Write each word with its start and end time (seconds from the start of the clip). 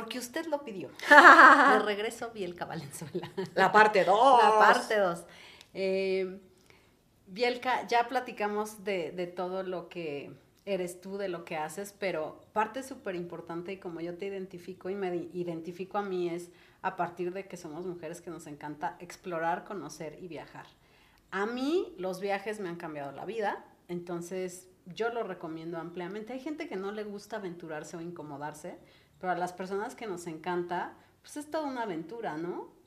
porque 0.00 0.18
usted 0.18 0.46
lo 0.46 0.64
pidió. 0.64 0.88
de 1.08 1.78
regreso, 1.80 2.30
Bielka 2.32 2.64
Valenzuela. 2.64 3.30
La 3.54 3.70
parte 3.70 4.04
2. 4.04 4.42
La 4.42 4.58
parte 4.58 4.98
2. 4.98 5.24
Eh, 5.74 6.40
Bielka, 7.26 7.86
ya 7.86 8.08
platicamos 8.08 8.82
de, 8.82 9.12
de 9.12 9.26
todo 9.26 9.62
lo 9.62 9.88
que 9.88 10.32
eres 10.64 11.00
tú, 11.00 11.18
de 11.18 11.28
lo 11.28 11.44
que 11.44 11.56
haces, 11.56 11.94
pero 11.98 12.40
parte 12.52 12.82
súper 12.82 13.14
importante 13.14 13.72
y 13.72 13.76
como 13.76 14.00
yo 14.00 14.16
te 14.16 14.26
identifico 14.26 14.88
y 14.90 14.94
me 14.94 15.14
identifico 15.14 15.98
a 15.98 16.02
mí 16.02 16.28
es 16.28 16.50
a 16.82 16.96
partir 16.96 17.32
de 17.32 17.46
que 17.46 17.56
somos 17.56 17.86
mujeres 17.86 18.20
que 18.20 18.30
nos 18.30 18.46
encanta 18.46 18.96
explorar, 19.00 19.64
conocer 19.64 20.18
y 20.20 20.28
viajar. 20.28 20.66
A 21.30 21.46
mí 21.46 21.94
los 21.98 22.20
viajes 22.20 22.58
me 22.58 22.68
han 22.68 22.76
cambiado 22.76 23.12
la 23.12 23.24
vida, 23.24 23.64
entonces 23.88 24.68
yo 24.86 25.12
lo 25.12 25.22
recomiendo 25.22 25.78
ampliamente. 25.78 26.32
Hay 26.32 26.40
gente 26.40 26.68
que 26.68 26.76
no 26.76 26.90
le 26.90 27.04
gusta 27.04 27.36
aventurarse 27.36 27.96
o 27.96 28.00
incomodarse, 28.00 28.78
pero 29.20 29.32
a 29.32 29.36
las 29.36 29.52
personas 29.52 29.94
que 29.94 30.06
nos 30.06 30.26
encanta, 30.26 30.94
pues 31.22 31.36
es 31.36 31.50
toda 31.50 31.64
una 31.64 31.82
aventura, 31.82 32.36
¿no? 32.36 32.80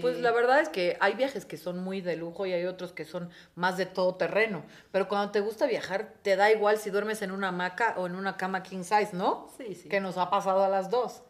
pues 0.00 0.18
la 0.20 0.32
verdad 0.32 0.60
es 0.60 0.70
que 0.70 0.96
hay 1.00 1.14
viajes 1.14 1.44
que 1.44 1.58
son 1.58 1.84
muy 1.84 2.00
de 2.00 2.16
lujo 2.16 2.46
y 2.46 2.52
hay 2.54 2.64
otros 2.64 2.94
que 2.94 3.04
son 3.04 3.28
más 3.54 3.76
de 3.76 3.84
todo 3.84 4.14
terreno. 4.14 4.64
Pero 4.90 5.06
cuando 5.06 5.32
te 5.32 5.40
gusta 5.40 5.66
viajar, 5.66 6.14
te 6.22 6.34
da 6.34 6.50
igual 6.50 6.78
si 6.78 6.88
duermes 6.88 7.20
en 7.20 7.30
una 7.30 7.48
hamaca 7.48 7.94
o 7.98 8.06
en 8.06 8.14
una 8.14 8.38
cama 8.38 8.62
king 8.62 8.84
size, 8.84 9.10
¿no? 9.12 9.48
Sí, 9.58 9.74
sí. 9.74 9.90
Que 9.90 10.00
nos 10.00 10.16
ha 10.16 10.30
pasado 10.30 10.64
a 10.64 10.70
las 10.70 10.88
dos. 10.88 11.22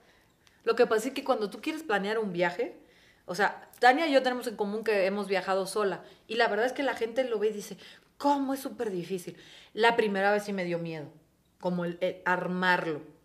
Lo 0.62 0.77
que 0.77 0.86
pasa 0.86 1.09
es 1.09 1.14
que 1.14 1.25
cuando 1.25 1.50
tú 1.50 1.61
quieres 1.61 1.83
planear 1.83 2.20
un 2.20 2.33
viaje, 2.33 2.78
o 3.25 3.34
sea, 3.34 3.69
Tania 3.80 4.06
y 4.06 4.12
yo 4.12 4.23
tenemos 4.23 4.47
en 4.47 4.55
común 4.55 4.84
que 4.84 5.06
hemos 5.06 5.27
viajado 5.27 5.66
sola. 5.66 6.05
Y 6.28 6.36
la 6.36 6.47
verdad 6.47 6.66
es 6.66 6.73
que 6.73 6.84
la 6.84 6.95
gente 6.95 7.25
lo 7.25 7.41
ve 7.41 7.48
y 7.48 7.52
dice, 7.52 7.77
¿cómo 8.16 8.55
es 8.55 8.61
súper 8.61 8.92
difícil? 8.92 9.36
La 9.73 9.97
primera 9.97 10.30
vez 10.30 10.45
sí 10.45 10.52
me 10.52 10.64
dio 10.64 10.78
miedo, 10.78 11.11
como 11.59 11.84
el 11.84 11.98
armarlo 12.25 13.16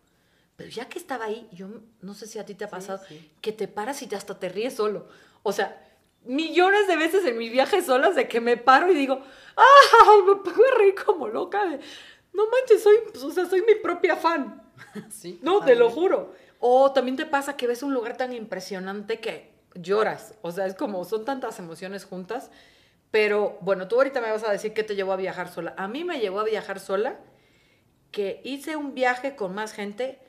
pero 0.62 0.70
ya 0.70 0.88
que 0.88 1.00
estaba 1.00 1.24
ahí, 1.24 1.48
yo 1.50 1.66
no 2.02 2.14
sé 2.14 2.28
si 2.28 2.38
a 2.38 2.46
ti 2.46 2.54
te 2.54 2.62
ha 2.62 2.70
pasado, 2.70 3.00
que 3.40 3.50
te 3.50 3.66
paras 3.66 4.00
y 4.00 4.14
hasta 4.14 4.38
te 4.38 4.48
ríes 4.48 4.74
solo. 4.74 5.08
O 5.42 5.50
sea, 5.52 5.84
millones 6.24 6.86
de 6.86 6.94
veces 6.94 7.24
en 7.24 7.36
mis 7.36 7.50
viajes 7.50 7.86
solas 7.86 8.14
de 8.14 8.28
que 8.28 8.40
me 8.40 8.56
paro 8.56 8.92
y 8.92 8.94
digo, 8.94 9.20
¡ay! 9.56 10.22
Me 10.24 10.36
pongo 10.36 10.62
a 10.72 10.78
reír 10.78 10.94
como 11.04 11.26
loca. 11.26 11.64
no 12.32 12.44
manches, 12.48 12.80
soy, 12.80 12.94
o 13.20 13.30
sea, 13.32 13.46
soy 13.46 13.62
mi 13.62 13.74
propia 13.74 14.14
fan. 14.14 14.62
Sí. 15.10 15.40
No, 15.42 15.64
te 15.64 15.74
lo 15.74 15.90
juro. 15.90 16.32
O 16.60 16.92
también 16.92 17.16
te 17.16 17.26
pasa 17.26 17.56
que 17.56 17.66
ves 17.66 17.82
un 17.82 17.92
lugar 17.92 18.16
tan 18.16 18.32
impresionante 18.32 19.18
que 19.18 19.50
lloras. 19.74 20.34
O 20.42 20.52
sea, 20.52 20.66
es 20.66 20.76
como, 20.76 21.04
son 21.04 21.24
tantas 21.24 21.58
emociones 21.58 22.04
juntas. 22.04 22.52
Pero 23.10 23.58
bueno, 23.62 23.88
tú 23.88 23.96
ahorita 23.96 24.20
me 24.20 24.30
vas 24.30 24.44
a 24.44 24.52
decir 24.52 24.74
qué 24.74 24.84
te 24.84 24.94
llevó 24.94 25.12
a 25.12 25.16
viajar 25.16 25.52
sola. 25.52 25.74
A 25.76 25.88
mí 25.88 26.04
me 26.04 26.20
llevó 26.20 26.38
a 26.38 26.44
viajar 26.44 26.78
sola 26.78 27.18
que 28.12 28.40
hice 28.44 28.76
un 28.76 28.94
viaje 28.94 29.34
con 29.34 29.56
más 29.56 29.72
gente 29.72 30.20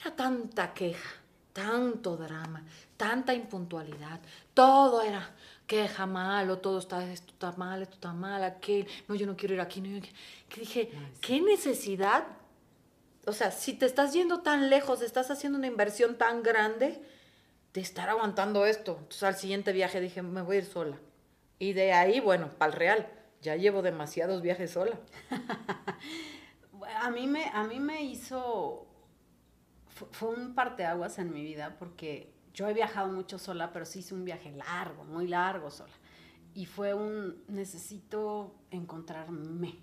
era 0.00 0.16
tanta 0.16 0.72
queja, 0.72 1.10
tanto 1.52 2.16
drama, 2.16 2.64
tanta 2.96 3.34
impuntualidad, 3.34 4.20
todo 4.54 5.02
era 5.02 5.30
queja 5.66 6.06
malo, 6.06 6.58
todo 6.58 6.78
está, 6.78 7.04
esto 7.12 7.32
está 7.32 7.52
mal, 7.52 7.82
esto 7.82 7.94
está 7.94 8.12
mal, 8.12 8.42
aquel, 8.42 8.88
no, 9.06 9.14
yo 9.14 9.26
no 9.26 9.36
quiero 9.36 9.54
ir 9.54 9.60
aquí, 9.60 9.80
no, 9.80 10.00
que 10.48 10.60
dije, 10.60 10.90
¿qué 11.20 11.40
necesidad? 11.40 12.24
O 13.26 13.32
sea, 13.32 13.50
si 13.50 13.74
te 13.74 13.86
estás 13.86 14.12
yendo 14.12 14.40
tan 14.40 14.70
lejos, 14.70 15.02
estás 15.02 15.30
haciendo 15.30 15.58
una 15.58 15.68
inversión 15.68 16.16
tan 16.16 16.42
grande, 16.42 17.00
de 17.72 17.80
estar 17.80 18.08
aguantando 18.08 18.66
esto. 18.66 18.96
Entonces 18.98 19.22
al 19.22 19.36
siguiente 19.36 19.72
viaje 19.72 20.00
dije, 20.00 20.22
me 20.22 20.42
voy 20.42 20.56
a 20.56 20.58
ir 20.60 20.64
sola. 20.64 20.98
Y 21.58 21.72
de 21.72 21.92
ahí, 21.92 22.20
bueno, 22.20 22.50
para 22.58 22.72
el 22.72 22.78
real, 22.78 23.08
ya 23.42 23.56
llevo 23.56 23.82
demasiados 23.82 24.42
viajes 24.42 24.72
sola. 24.72 24.98
a, 27.00 27.10
mí 27.10 27.26
me, 27.26 27.46
a 27.52 27.64
mí 27.64 27.78
me 27.78 28.02
hizo 28.02 28.86
fue 30.10 30.30
un 30.30 30.54
parteaguas 30.54 31.18
en 31.18 31.32
mi 31.32 31.42
vida 31.42 31.76
porque 31.78 32.32
yo 32.54 32.68
he 32.68 32.74
viajado 32.74 33.12
mucho 33.12 33.38
sola, 33.38 33.72
pero 33.72 33.84
sí 33.84 34.00
hice 34.00 34.14
un 34.14 34.24
viaje 34.24 34.52
largo, 34.52 35.04
muy 35.04 35.26
largo 35.26 35.70
sola. 35.70 35.92
Y 36.54 36.66
fue 36.66 36.94
un, 36.94 37.42
necesito 37.48 38.54
encontrarme, 38.70 39.78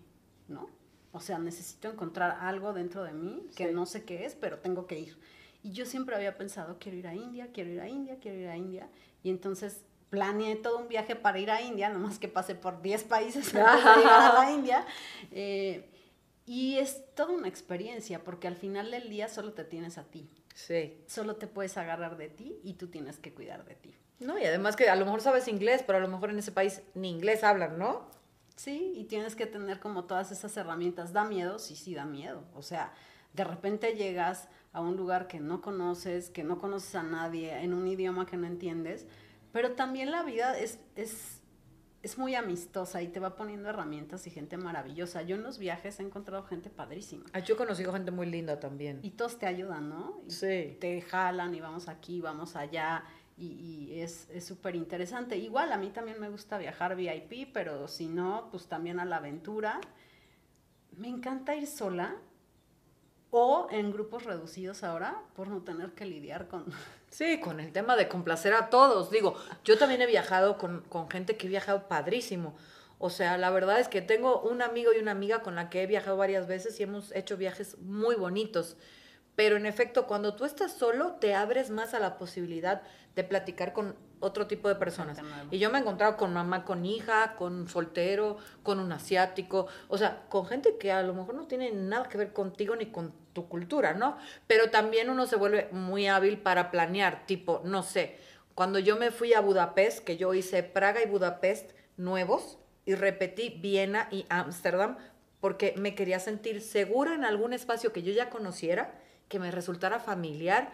¿no? 0.48 0.70
O 1.12 1.20
sea, 1.20 1.40
necesito 1.40 1.90
encontrar 1.90 2.38
algo 2.42 2.74
dentro 2.74 3.04
de 3.04 3.14
mí 3.14 3.48
que 3.56 3.72
no 3.72 3.86
sé 3.86 4.04
qué 4.04 4.26
es, 4.26 4.36
pero 4.36 4.60
tengo 4.60 4.86
que 4.86 5.00
ir. 5.00 5.18
Y 5.64 5.72
yo 5.72 5.86
siempre 5.86 6.16
había 6.16 6.38
pensado, 6.38 6.78
quiero 6.80 6.98
ir 6.98 7.08
a 7.08 7.16
India, 7.16 7.50
quiero 7.54 7.72
ir 7.72 7.82
a 7.82 7.88
India, 7.88 8.18
quiero 8.20 8.38
ir 8.38 8.48
a 8.50 8.58
India. 8.58 8.90
Y 9.24 9.30
entonces 9.30 9.82
planeé 10.10 10.56
todo 10.58 10.78
un 10.78 10.88
viaje 10.88 11.16
para 11.16 11.40
ir 11.40 11.52
a 11.52 11.62
India, 11.62 11.90
nomás 11.90 12.20
que 12.20 12.28
pasé 12.28 12.56
por 12.56 12.82
10 12.82 13.04
países 13.06 13.56
antes 13.56 13.84
de 13.84 13.96
llegar 13.96 14.22
a 14.22 14.34
la 14.34 14.52
India. 14.52 14.86
Eh, 15.32 15.90
y 16.48 16.78
es 16.78 17.04
toda 17.14 17.34
una 17.34 17.50
experiencia, 17.50 18.24
porque 18.24 18.48
al 18.48 18.56
final 18.56 18.90
del 18.90 19.10
día 19.10 19.28
solo 19.28 19.54
te 19.54 19.66
tienes 19.66 19.98
a 19.98 20.06
ti. 20.06 20.30
Sí. 20.56 21.04
Solo 21.06 21.36
te 21.36 21.46
puedes 21.46 21.78
agarrar 21.78 22.18
de 22.18 22.30
ti 22.30 22.60
y 22.64 22.74
tú 22.74 22.88
tienes 22.88 23.20
que 23.20 23.34
cuidar 23.34 23.66
de 23.66 23.76
ti. 23.76 23.94
No, 24.20 24.40
y 24.40 24.46
además 24.46 24.78
que 24.78 24.90
a 24.90 24.96
lo 24.96 25.06
mejor 25.06 25.22
sabes 25.22 25.50
inglés, 25.50 25.84
pero 25.86 26.00
a 26.00 26.02
lo 26.02 26.08
mejor 26.08 26.30
en 26.30 26.40
ese 26.40 26.54
país 26.54 26.82
ni 26.96 27.12
inglés 27.12 27.44
hablan, 27.44 27.78
¿no? 27.78 28.10
Sí, 28.56 28.94
y 28.96 29.04
tienes 29.04 29.36
que 29.36 29.46
tener 29.46 29.82
como 29.82 30.06
todas 30.06 30.32
esas 30.32 30.56
herramientas. 30.56 31.12
Da 31.12 31.26
miedo, 31.26 31.60
sí, 31.60 31.76
sí, 31.76 31.94
da 31.94 32.06
miedo. 32.06 32.44
O 32.56 32.62
sea, 32.62 32.94
de 33.34 33.44
repente 33.44 33.96
llegas 33.96 34.48
a 34.72 34.80
un 34.80 34.96
lugar 34.96 35.28
que 35.28 35.42
no 35.42 35.62
conoces, 35.62 36.30
que 36.30 36.46
no 36.46 36.60
conoces 36.60 36.96
a 36.96 37.04
nadie, 37.04 37.60
en 37.62 37.74
un 37.74 37.88
idioma 37.88 38.26
que 38.26 38.38
no 38.38 38.48
entiendes, 38.48 39.06
pero 39.52 39.74
también 39.74 40.12
la 40.12 40.24
vida 40.24 40.58
es, 40.58 40.80
es 40.96 41.37
es 42.08 42.18
muy 42.18 42.36
amistosa 42.36 43.02
y 43.02 43.10
te 43.10 43.20
va 43.20 43.36
poniendo 43.36 43.68
herramientas 43.68 44.26
y 44.28 44.30
gente 44.30 44.56
maravillosa. 44.56 45.24
Yo 45.24 45.36
en 45.36 45.44
los 45.44 45.58
viajes 45.58 46.00
he 46.00 46.04
encontrado 46.04 46.42
gente 46.44 46.70
padrísima. 46.70 47.26
Ah, 47.34 47.40
yo 47.40 47.56
he 47.56 47.58
conocido 47.58 47.92
gente 47.92 48.12
muy 48.12 48.28
linda 48.28 48.62
también. 48.62 49.02
Y 49.04 49.12
todos 49.12 49.38
te 49.38 49.46
ayudan, 49.46 49.90
¿no? 49.90 50.22
sí. 50.28 50.78
Te 50.80 51.02
jalan 51.02 51.54
y 51.54 51.60
vamos 51.60 51.90
aquí, 51.90 52.22
vamos 52.22 52.56
allá. 52.56 53.04
Y, 53.38 54.00
es 54.00 54.30
súper 54.40 54.78
interesante. 54.78 55.36
Igual 55.36 55.74
a 55.74 55.78
mí 55.78 55.90
también 55.90 56.18
me 56.18 56.30
gusta 56.30 56.58
viajar 56.58 56.96
VIP, 56.96 57.52
pero 57.54 57.90
si 57.90 58.08
no, 58.08 58.48
pues 58.52 58.68
también 58.68 59.02
a 59.02 59.06
la 59.06 59.18
aventura. 59.18 59.82
Me 60.96 61.10
encanta 61.10 61.58
ir 61.58 61.68
sola 61.68 62.16
o 63.32 63.68
en 63.70 63.92
grupos 63.92 64.24
reducidos 64.24 64.82
ahora 64.86 65.24
por 65.36 65.50
no 65.50 65.62
tener 65.62 65.92
que 65.92 66.06
lidiar 66.06 66.48
con 66.48 66.68
Sí, 67.10 67.40
con 67.40 67.60
el 67.60 67.72
tema 67.72 67.96
de 67.96 68.08
complacer 68.08 68.54
a 68.54 68.70
todos. 68.70 69.10
Digo, 69.10 69.36
yo 69.64 69.78
también 69.78 70.02
he 70.02 70.06
viajado 70.06 70.58
con, 70.58 70.82
con 70.82 71.10
gente 71.10 71.38
que 71.38 71.48
he 71.48 71.50
viajado 71.50 71.88
padrísimo. 71.88 72.56
O 73.00 73.10
sea, 73.10 73.38
la 73.38 73.50
verdad 73.50 73.80
es 73.80 73.88
que 73.88 74.02
tengo 74.02 74.42
un 74.42 74.62
amigo 74.62 74.92
y 74.94 75.00
una 75.00 75.12
amiga 75.12 75.42
con 75.42 75.56
la 75.56 75.70
que 75.70 75.84
he 75.84 75.88
viajado 75.88 76.18
varias 76.18 76.48
veces 76.48 76.80
y 76.80 76.84
hemos 76.84 77.16
hecho 77.16 77.38
viajes 77.38 77.78
muy 77.80 78.16
bonitos. 78.16 78.76
Pero 79.36 79.56
en 79.56 79.68
efecto, 79.68 80.08
cuando 80.08 80.34
tú 80.34 80.46
estás 80.46 80.74
solo, 80.74 81.14
te 81.14 81.36
abres 81.36 81.70
más 81.70 81.94
a 81.94 82.00
la 82.00 82.18
posibilidad 82.18 82.82
de 83.16 83.24
platicar 83.24 83.72
con 83.72 83.96
otro 84.20 84.48
tipo 84.48 84.68
de 84.68 84.74
personas. 84.74 85.20
Y 85.52 85.60
yo 85.60 85.70
me 85.70 85.78
he 85.78 85.82
encontrado 85.82 86.18
con 86.18 86.34
mamá, 86.34 86.66
con 86.66 86.86
hija, 86.86 87.36
con 87.36 87.68
soltero, 87.68 88.38
con 88.64 88.80
un 88.80 88.92
asiático, 88.92 89.68
o 89.90 89.98
sea, 90.00 90.24
con 90.30 90.48
gente 90.48 90.78
que 90.80 90.92
a 90.92 91.04
lo 91.04 91.14
mejor 91.14 91.36
no 91.36 91.46
tiene 91.46 91.72
nada 91.72 92.10
que 92.10 92.18
ver 92.18 92.34
contigo 92.34 92.76
ni 92.76 92.88
con 92.88 93.14
tu 93.38 93.48
cultura, 93.48 93.94
¿no? 93.94 94.18
Pero 94.48 94.72
también 94.72 95.12
uno 95.12 95.28
se 95.28 95.36
vuelve 95.36 95.70
muy 95.72 96.08
hábil 96.08 96.40
para 96.40 96.72
planear, 96.72 97.28
tipo, 97.28 97.62
no 97.64 97.84
sé, 97.84 98.18
cuando 98.56 98.80
yo 98.80 98.96
me 98.96 99.12
fui 99.12 99.36
a 99.36 99.42
Budapest, 99.42 100.00
que 100.00 100.18
yo 100.18 100.34
hice 100.34 100.64
Praga 100.64 101.04
y 101.04 101.08
Budapest 101.08 101.74
nuevos 101.98 102.58
y 102.84 102.96
repetí 102.96 103.50
Viena 103.50 104.08
y 104.10 104.26
Ámsterdam 104.30 104.98
porque 105.40 105.76
me 105.78 105.94
quería 105.94 106.20
sentir 106.20 106.62
segura 106.62 107.14
en 107.14 107.26
algún 107.26 107.54
espacio 107.54 107.94
que 107.94 108.02
yo 108.02 108.12
ya 108.12 108.32
conociera 108.32 109.00
que 109.28 109.38
me 109.38 109.52
resultara 109.52 110.00
familiar 110.00 110.74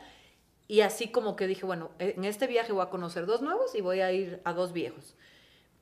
y 0.69 0.79
así 0.79 1.09
como 1.09 1.35
que 1.35 1.45
dije, 1.45 1.65
bueno, 1.65 1.91
en 1.99 2.23
este 2.23 2.47
viaje 2.47 2.71
voy 2.71 2.83
a 2.83 2.89
conocer 2.89 3.25
dos 3.25 3.41
nuevos 3.41 3.75
y 3.75 3.81
voy 3.81 3.99
a 3.99 4.13
ir 4.13 4.39
a 4.45 4.53
dos 4.53 4.71
viejos. 4.71 5.17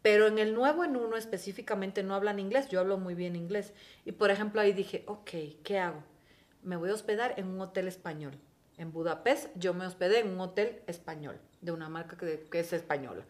Pero 0.01 0.25
en 0.25 0.39
el 0.39 0.55
nuevo, 0.55 0.83
en 0.83 0.95
uno 0.95 1.15
específicamente, 1.15 2.01
no 2.01 2.15
hablan 2.15 2.39
inglés, 2.39 2.69
yo 2.69 2.79
hablo 2.79 2.97
muy 2.97 3.13
bien 3.13 3.35
inglés. 3.35 3.71
Y 4.03 4.13
por 4.13 4.31
ejemplo 4.31 4.61
ahí 4.61 4.73
dije, 4.73 5.03
ok, 5.05 5.29
¿qué 5.63 5.77
hago? 5.77 6.01
Me 6.63 6.75
voy 6.75 6.89
a 6.89 6.93
hospedar 6.93 7.33
en 7.37 7.47
un 7.47 7.61
hotel 7.61 7.87
español. 7.87 8.37
En 8.77 8.91
Budapest 8.91 9.49
yo 9.55 9.73
me 9.73 9.85
hospedé 9.85 10.19
en 10.19 10.29
un 10.29 10.39
hotel 10.39 10.81
español, 10.87 11.39
de 11.61 11.71
una 11.71 11.89
marca 11.89 12.17
que, 12.17 12.47
que 12.51 12.59
es 12.59 12.73
española, 12.73 13.25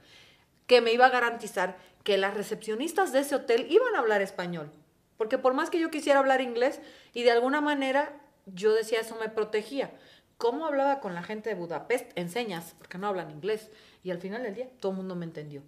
que 0.67 0.81
me 0.81 0.93
iba 0.93 1.05
a 1.05 1.09
garantizar 1.09 1.77
que 2.03 2.17
las 2.17 2.33
recepcionistas 2.33 3.11
de 3.11 3.19
ese 3.19 3.35
hotel 3.35 3.67
iban 3.69 3.95
a 3.95 3.99
hablar 3.99 4.21
español. 4.21 4.71
Porque 5.17 5.37
por 5.37 5.53
más 5.53 5.69
que 5.69 5.79
yo 5.79 5.91
quisiera 5.91 6.19
hablar 6.19 6.41
inglés, 6.41 6.79
y 7.13 7.23
de 7.23 7.31
alguna 7.31 7.61
manera 7.61 8.13
yo 8.45 8.73
decía 8.73 9.01
eso 9.01 9.15
me 9.19 9.29
protegía. 9.29 9.91
¿Cómo 10.37 10.65
hablaba 10.65 10.99
con 10.99 11.13
la 11.13 11.21
gente 11.21 11.49
de 11.49 11.55
Budapest? 11.55 12.11
En 12.15 12.29
señas, 12.29 12.73
porque 12.79 12.97
no 12.97 13.07
hablan 13.07 13.29
inglés. 13.29 13.69
Y 14.03 14.09
al 14.09 14.17
final 14.17 14.41
del 14.41 14.55
día 14.55 14.67
todo 14.79 14.91
el 14.91 14.97
mundo 14.97 15.15
me 15.15 15.25
entendió. 15.25 15.61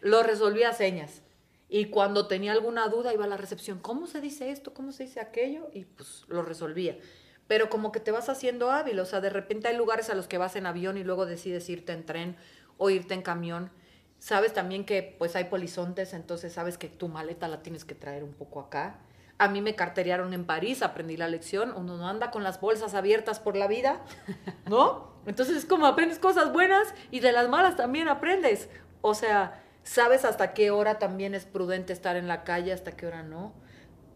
Lo 0.00 0.22
resolví 0.22 0.64
a 0.64 0.74
señas. 0.74 1.22
Y 1.68 1.86
cuando 1.86 2.26
tenía 2.26 2.52
alguna 2.52 2.88
duda 2.88 3.12
iba 3.12 3.24
a 3.24 3.28
la 3.28 3.36
recepción, 3.36 3.78
¿cómo 3.78 4.06
se 4.06 4.20
dice 4.20 4.50
esto? 4.50 4.72
¿Cómo 4.72 4.90
se 4.92 5.04
dice 5.04 5.20
aquello? 5.20 5.68
Y 5.72 5.84
pues 5.84 6.24
lo 6.28 6.42
resolvía. 6.42 6.98
Pero 7.46 7.68
como 7.68 7.92
que 7.92 8.00
te 8.00 8.10
vas 8.10 8.28
haciendo 8.28 8.70
hábil, 8.70 8.98
o 9.00 9.04
sea, 9.04 9.20
de 9.20 9.30
repente 9.30 9.68
hay 9.68 9.76
lugares 9.76 10.10
a 10.10 10.14
los 10.14 10.28
que 10.28 10.38
vas 10.38 10.56
en 10.56 10.66
avión 10.66 10.96
y 10.96 11.04
luego 11.04 11.26
decides 11.26 11.68
irte 11.68 11.92
en 11.92 12.04
tren 12.04 12.36
o 12.76 12.90
irte 12.90 13.14
en 13.14 13.22
camión. 13.22 13.70
Sabes 14.18 14.52
también 14.52 14.84
que 14.84 15.14
pues 15.18 15.36
hay 15.36 15.44
polizontes, 15.44 16.12
entonces 16.12 16.52
sabes 16.52 16.76
que 16.76 16.88
tu 16.88 17.08
maleta 17.08 17.48
la 17.48 17.62
tienes 17.62 17.84
que 17.84 17.94
traer 17.94 18.24
un 18.24 18.32
poco 18.32 18.60
acá 18.60 18.98
A 19.38 19.48
mí 19.48 19.60
me 19.60 19.76
carteriaron 19.76 20.34
en 20.34 20.44
París, 20.44 20.82
aprendí 20.82 21.16
la 21.16 21.28
lección. 21.28 21.72
Uno 21.76 21.96
no 21.96 22.08
anda 22.08 22.30
con 22.30 22.42
las 22.42 22.60
bolsas 22.60 22.94
abiertas 22.94 23.40
por 23.40 23.56
la 23.56 23.68
vida, 23.68 24.04
¿no? 24.66 25.12
Entonces 25.26 25.56
es 25.56 25.64
como 25.64 25.86
aprendes 25.86 26.18
cosas 26.18 26.52
buenas 26.52 26.92
y 27.10 27.20
de 27.20 27.32
las 27.32 27.48
malas 27.48 27.76
también 27.76 28.08
aprendes. 28.08 28.68
O 29.00 29.14
sea, 29.14 29.62
sabes 29.88 30.24
hasta 30.24 30.52
qué 30.54 30.70
hora 30.70 30.98
también 30.98 31.34
es 31.34 31.46
prudente 31.46 31.92
estar 31.92 32.16
en 32.16 32.28
la 32.28 32.44
calle, 32.44 32.72
hasta 32.72 32.92
qué 32.92 33.06
hora 33.06 33.22
no. 33.22 33.52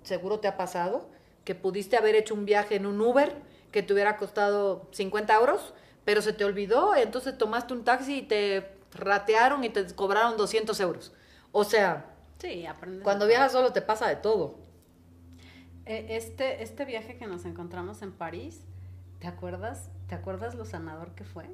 Seguro 0.02 0.40
te 0.40 0.48
ha 0.48 0.56
pasado 0.56 1.08
que 1.44 1.54
pudiste 1.54 1.96
haber 1.96 2.14
hecho 2.14 2.34
un 2.34 2.44
viaje 2.44 2.76
en 2.76 2.86
un 2.86 3.00
Uber 3.00 3.34
que 3.72 3.82
te 3.82 3.92
hubiera 3.92 4.16
costado 4.16 4.88
50 4.92 5.34
euros, 5.34 5.74
pero 6.04 6.22
se 6.22 6.32
te 6.32 6.44
olvidó, 6.44 6.94
entonces 6.94 7.38
tomaste 7.38 7.72
un 7.74 7.84
taxi 7.84 8.18
y 8.18 8.22
te 8.22 8.68
ratearon 8.92 9.64
y 9.64 9.70
te 9.70 9.86
cobraron 9.94 10.36
200 10.36 10.78
euros. 10.80 11.12
O 11.52 11.64
sea, 11.64 12.06
Sí, 12.38 12.66
cuando 13.02 13.26
viajas 13.26 13.52
solo 13.52 13.72
te 13.72 13.82
pasa 13.82 14.08
de 14.08 14.16
todo. 14.16 14.56
Eh, 15.86 16.06
Este, 16.10 16.62
este 16.62 16.84
viaje 16.84 17.16
que 17.16 17.26
nos 17.26 17.44
encontramos 17.44 18.02
en 18.02 18.12
París, 18.12 18.66
¿te 19.20 19.26
acuerdas? 19.26 19.90
¿Te 20.08 20.14
acuerdas 20.14 20.54
lo 20.54 20.64
sanador 20.64 21.14
que 21.14 21.24
fue? 21.24 21.46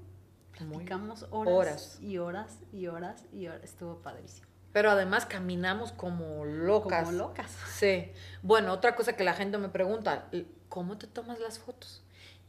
Platicamos 0.58 1.26
horas, 1.30 1.54
horas. 1.54 1.98
y 2.00 2.18
horas 2.18 2.58
y 2.72 2.86
horas 2.86 3.24
y 3.32 3.46
horas. 3.48 3.62
Estuvo 3.64 3.96
padrísimo. 4.02 4.46
Pero 4.72 4.90
además 4.90 5.26
caminamos 5.26 5.92
como 5.92 6.44
locas. 6.44 7.04
Como 7.04 7.16
locas. 7.16 7.50
Sí. 7.74 8.12
Bueno, 8.42 8.72
otra 8.72 8.94
cosa 8.94 9.14
que 9.14 9.24
la 9.24 9.34
gente 9.34 9.58
me 9.58 9.68
pregunta, 9.68 10.28
¿cómo 10.68 10.98
te 10.98 11.06
tomas 11.06 11.40
las 11.40 11.58
fotos? 11.58 12.04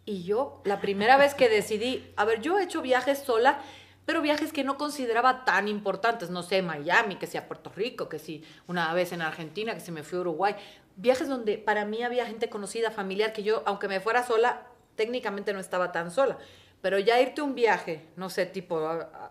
Y 0.05 0.23
yo, 0.23 0.61
la 0.65 0.81
primera 0.81 1.17
vez 1.17 1.35
que 1.35 1.49
decidí, 1.49 2.11
a 2.17 2.25
ver, 2.25 2.41
yo 2.41 2.59
he 2.59 2.63
hecho 2.63 2.81
viajes 2.81 3.19
sola, 3.19 3.59
pero 4.05 4.21
viajes 4.21 4.51
que 4.51 4.63
no 4.63 4.77
consideraba 4.77 5.45
tan 5.45 5.67
importantes, 5.67 6.31
no 6.31 6.41
sé, 6.41 6.61
Miami, 6.61 7.17
que 7.17 7.27
sea 7.27 7.47
Puerto 7.47 7.71
Rico, 7.75 8.09
que 8.09 8.17
si 8.17 8.43
una 8.67 8.91
vez 8.93 9.11
en 9.11 9.21
Argentina, 9.21 9.73
que 9.75 9.81
si 9.81 9.91
me 9.91 10.03
fui 10.03 10.17
a 10.17 10.21
Uruguay. 10.21 10.55
Viajes 10.95 11.29
donde 11.29 11.57
para 11.57 11.85
mí 11.85 12.01
había 12.01 12.25
gente 12.25 12.49
conocida, 12.49 12.91
familiar, 12.91 13.33
que 13.33 13.43
yo, 13.43 13.61
aunque 13.65 13.87
me 13.87 13.99
fuera 13.99 14.25
sola, 14.25 14.63
técnicamente 14.95 15.53
no 15.53 15.59
estaba 15.59 15.91
tan 15.91 16.11
sola. 16.11 16.39
Pero 16.81 16.97
ya 16.99 17.19
irte 17.19 17.41
un 17.41 17.55
viaje, 17.55 18.05
no 18.15 18.29
sé, 18.29 18.45
tipo, 18.45 18.79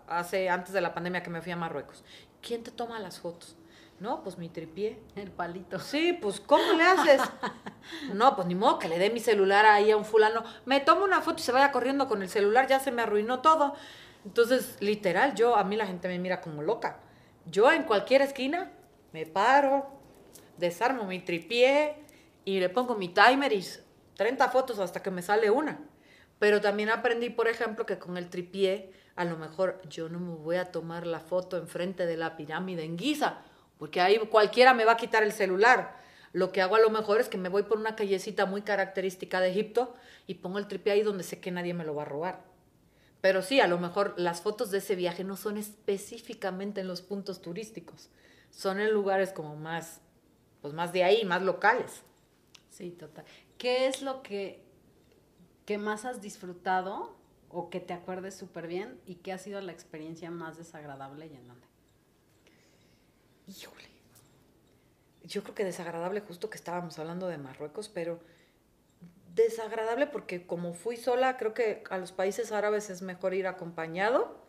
hace 0.07 0.49
antes 0.49 0.73
de 0.73 0.81
la 0.81 0.93
pandemia 0.93 1.23
que 1.23 1.29
me 1.29 1.41
fui 1.41 1.51
a 1.51 1.55
Marruecos, 1.55 2.03
¿quién 2.41 2.63
te 2.63 2.71
toma 2.71 2.99
las 2.99 3.19
fotos? 3.19 3.55
No, 3.99 4.23
pues 4.23 4.37
mi 4.37 4.47
tripié. 4.47 4.97
El 5.15 5.29
palito. 5.29 5.77
Sí, 5.79 6.13
pues 6.13 6.39
¿cómo 6.39 6.73
le 6.73 6.83
haces? 6.83 7.21
No, 8.13 8.35
pues 8.35 8.47
ni 8.47 8.55
modo 8.55 8.77
que 8.77 8.87
le 8.87 8.99
dé 8.99 9.09
mi 9.09 9.19
celular 9.19 9.65
ahí 9.65 9.89
a 9.89 9.97
un 9.97 10.05
fulano. 10.05 10.43
Me 10.65 10.79
tomo 10.79 11.03
una 11.03 11.21
foto 11.21 11.39
y 11.39 11.41
se 11.41 11.51
vaya 11.51 11.71
corriendo 11.71 12.07
con 12.07 12.21
el 12.21 12.29
celular, 12.29 12.67
ya 12.67 12.79
se 12.79 12.91
me 12.91 13.01
arruinó 13.01 13.39
todo. 13.41 13.73
Entonces, 14.25 14.77
literal, 14.79 15.33
yo, 15.33 15.55
a 15.55 15.63
mí 15.63 15.75
la 15.75 15.87
gente 15.87 16.07
me 16.07 16.19
mira 16.19 16.39
como 16.39 16.61
loca. 16.61 16.99
Yo 17.45 17.71
en 17.71 17.83
cualquier 17.83 18.21
esquina 18.21 18.71
me 19.11 19.25
paro, 19.25 19.89
desarmo 20.57 21.05
mi 21.05 21.19
tripié 21.19 21.95
y 22.45 22.59
le 22.59 22.69
pongo 22.69 22.95
mi 22.95 23.09
timer 23.09 23.51
y 23.53 23.65
30 24.15 24.49
fotos 24.49 24.79
hasta 24.79 25.01
que 25.01 25.09
me 25.09 25.21
sale 25.21 25.49
una. 25.49 25.79
Pero 26.39 26.61
también 26.61 26.89
aprendí, 26.89 27.29
por 27.29 27.47
ejemplo, 27.47 27.85
que 27.85 27.99
con 27.99 28.17
el 28.17 28.29
tripié, 28.29 28.91
a 29.15 29.25
lo 29.25 29.37
mejor 29.37 29.81
yo 29.89 30.07
no 30.07 30.19
me 30.19 30.33
voy 30.35 30.55
a 30.55 30.71
tomar 30.71 31.05
la 31.05 31.19
foto 31.19 31.57
enfrente 31.57 32.05
de 32.05 32.15
la 32.15 32.37
pirámide 32.37 32.83
en 32.83 32.97
Giza, 32.97 33.41
porque 33.77 34.01
ahí 34.01 34.17
cualquiera 34.29 34.73
me 34.73 34.85
va 34.85 34.93
a 34.93 34.97
quitar 34.97 35.23
el 35.23 35.33
celular. 35.33 35.97
Lo 36.31 36.51
que 36.51 36.61
hago 36.61 36.75
a 36.75 36.79
lo 36.79 36.89
mejor 36.89 37.19
es 37.19 37.27
que 37.27 37.37
me 37.37 37.49
voy 37.49 37.63
por 37.63 37.77
una 37.77 37.95
callecita 37.95 38.45
muy 38.45 38.61
característica 38.61 39.41
de 39.41 39.49
Egipto 39.49 39.93
y 40.27 40.35
pongo 40.35 40.59
el 40.59 40.67
tripié 40.67 40.93
ahí 40.93 41.01
donde 41.01 41.23
sé 41.23 41.39
que 41.39 41.51
nadie 41.51 41.73
me 41.73 41.83
lo 41.83 41.95
va 41.95 42.03
a 42.03 42.05
robar. 42.05 42.43
Pero 43.21 43.41
sí, 43.41 43.59
a 43.59 43.67
lo 43.67 43.79
mejor 43.79 44.13
las 44.17 44.41
fotos 44.41 44.71
de 44.71 44.77
ese 44.77 44.95
viaje 44.95 45.23
no 45.23 45.35
son 45.35 45.57
específicamente 45.57 46.81
en 46.81 46.87
los 46.87 47.01
puntos 47.01 47.41
turísticos, 47.41 48.09
son 48.49 48.79
en 48.79 48.91
lugares 48.91 49.33
como 49.33 49.55
más, 49.57 49.99
pues 50.61 50.73
más 50.73 50.93
de 50.93 51.03
ahí, 51.03 51.25
más 51.25 51.41
locales. 51.41 52.03
Sí, 52.69 52.91
total. 52.91 53.25
¿Qué 53.57 53.87
es 53.87 54.01
lo 54.01 54.23
que, 54.23 54.63
que 55.69 55.77
más 55.77 56.03
has 56.03 56.19
disfrutado 56.19 57.15
o 57.47 57.69
que 57.69 57.79
te 57.79 57.93
acuerdes 57.93 58.33
súper 58.33 58.65
bien 58.65 58.99
y 59.05 59.17
qué 59.17 59.31
ha 59.31 59.37
sido 59.37 59.61
la 59.61 59.71
experiencia 59.71 60.31
más 60.31 60.57
desagradable 60.57 61.27
y 61.27 61.35
en 61.35 61.47
dónde? 61.47 61.67
Híjole. 63.45 63.87
Yo 65.25 65.43
creo 65.43 65.53
que 65.53 65.63
desagradable 65.63 66.21
justo 66.21 66.49
que 66.49 66.57
estábamos 66.57 66.97
hablando 66.97 67.27
de 67.27 67.37
Marruecos, 67.37 67.87
pero 67.87 68.19
desagradable 69.35 70.07
porque 70.07 70.47
como 70.47 70.73
fui 70.73 70.97
sola, 70.97 71.37
creo 71.37 71.53
que 71.53 71.83
a 71.91 71.99
los 71.99 72.13
países 72.13 72.51
árabes 72.51 72.89
es 72.89 73.03
mejor 73.03 73.35
ir 73.35 73.45
acompañado, 73.45 74.41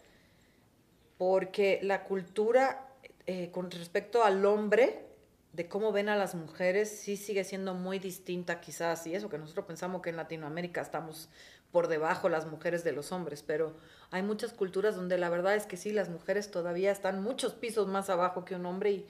porque 1.18 1.80
la 1.82 2.04
cultura 2.04 2.88
eh, 3.26 3.50
con 3.50 3.70
respecto 3.70 4.24
al 4.24 4.46
hombre, 4.46 5.09
de 5.52 5.68
cómo 5.68 5.92
ven 5.92 6.08
a 6.08 6.16
las 6.16 6.34
mujeres, 6.34 6.88
sí 6.88 7.16
sigue 7.16 7.44
siendo 7.44 7.74
muy 7.74 7.98
distinta 7.98 8.60
quizás, 8.60 9.06
y 9.06 9.14
eso 9.14 9.28
que 9.28 9.38
nosotros 9.38 9.66
pensamos 9.66 10.02
que 10.02 10.10
en 10.10 10.16
Latinoamérica 10.16 10.80
estamos 10.80 11.28
por 11.72 11.88
debajo 11.88 12.28
las 12.28 12.46
mujeres 12.46 12.84
de 12.84 12.92
los 12.92 13.12
hombres, 13.12 13.42
pero 13.46 13.76
hay 14.10 14.22
muchas 14.22 14.52
culturas 14.52 14.96
donde 14.96 15.18
la 15.18 15.28
verdad 15.28 15.54
es 15.54 15.66
que 15.66 15.76
sí, 15.76 15.92
las 15.92 16.08
mujeres 16.08 16.50
todavía 16.50 16.90
están 16.90 17.22
muchos 17.22 17.54
pisos 17.54 17.86
más 17.86 18.10
abajo 18.10 18.44
que 18.44 18.54
un 18.54 18.66
hombre 18.66 18.90
y, 18.90 19.06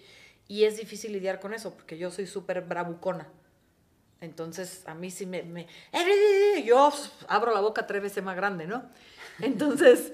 y 0.48 0.64
es 0.64 0.76
difícil 0.76 1.12
lidiar 1.12 1.40
con 1.40 1.54
eso, 1.54 1.74
porque 1.74 1.96
yo 1.96 2.10
soy 2.10 2.26
súper 2.26 2.62
bravucona. 2.62 3.28
Entonces, 4.20 4.82
a 4.86 4.94
mí 4.94 5.10
sí 5.10 5.24
me, 5.24 5.42
me... 5.42 5.66
Yo 6.64 6.92
abro 7.28 7.54
la 7.54 7.60
boca 7.60 7.86
tres 7.86 8.02
veces 8.02 8.22
más 8.22 8.36
grande, 8.36 8.66
¿no? 8.66 8.82
Entonces, 9.40 10.12